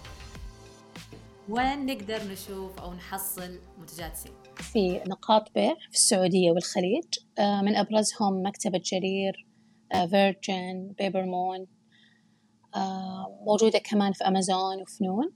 [1.49, 7.05] وين نقدر نشوف أو نحصل منتجات سين؟ في نقاط بيع في السعودية والخليج
[7.39, 9.47] آه، من أبرزهم مكتبة جرير
[10.09, 11.67] Virgin Paper Moon
[12.75, 15.31] آه، موجودة كمان في أمازون ونون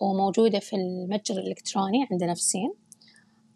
[0.00, 2.74] وموجودة في المتجر الإلكتروني عند نفسين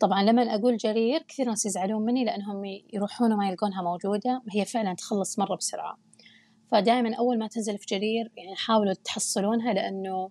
[0.01, 4.95] طبعا لما أقول جرير كثير ناس يزعلون مني لأنهم يروحون وما يلقونها موجودة هي فعلا
[4.95, 5.99] تخلص مرة بسرعة.
[6.71, 10.31] فدائما أول ما تنزل في جرير يعني حاولوا تحصلونها لأنه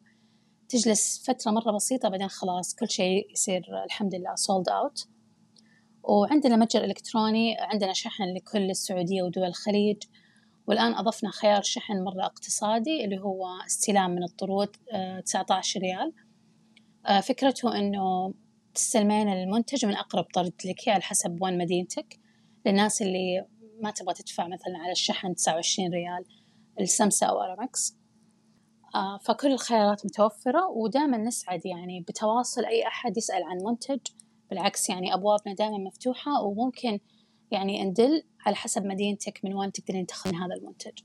[0.69, 5.07] تجلس فترة مرة بسيطة بعدين خلاص كل شيء يصير الحمد لله سولد أوت
[6.03, 9.97] وعندنا متجر إلكتروني عندنا شحن لكل السعودية ودول الخليج.
[10.67, 14.69] والآن أضفنا خيار شحن مرة اقتصادي اللي هو استلام من الطرود
[15.25, 16.13] 19 آه، ريال.
[17.05, 18.33] آه، فكرته أنه
[18.77, 22.19] تستلمين المنتج من أقرب طرد لك على حسب وين مدينتك.
[22.65, 23.45] للناس اللي
[23.81, 26.25] ما تبغى تدفع مثلا على الشحن 29 ريال
[26.79, 27.97] السمسة أو أرامكس.
[28.95, 33.99] آه، فكل الخيارات متوفرة ودائما نسعد يعني بتواصل أي أحد يسأل عن منتج.
[34.49, 36.99] بالعكس يعني أبوابنا دائما مفتوحة وممكن
[37.51, 40.99] يعني ندل على حسب مدينتك من وين تقدرين تاخذين هذا المنتج.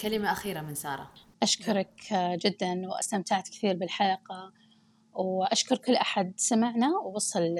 [0.00, 1.10] كلمة أخيرة من سارة.
[1.42, 4.52] أشكرك جدا وأستمتعت كثير بالحلقة.
[5.16, 7.54] وأشكر كل أحد سمعنا ووصل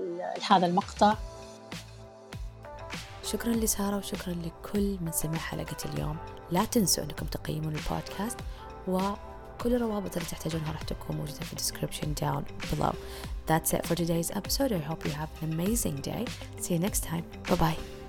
[0.00, 1.14] لهذا المقطع
[3.24, 6.16] شكرا لسارة وشكرا لكل من سمع حلقة اليوم
[6.50, 8.38] لا تنسوا أنكم تقيمون البودكاست
[8.88, 12.42] وكل الروابط اللي تحتاجونها راح تكون موجودة في description down
[12.72, 12.94] below
[13.50, 14.70] That's it for today's episode.
[14.70, 16.24] I hope you have an amazing day.
[16.60, 17.24] See you next time.
[17.48, 17.99] Bye bye.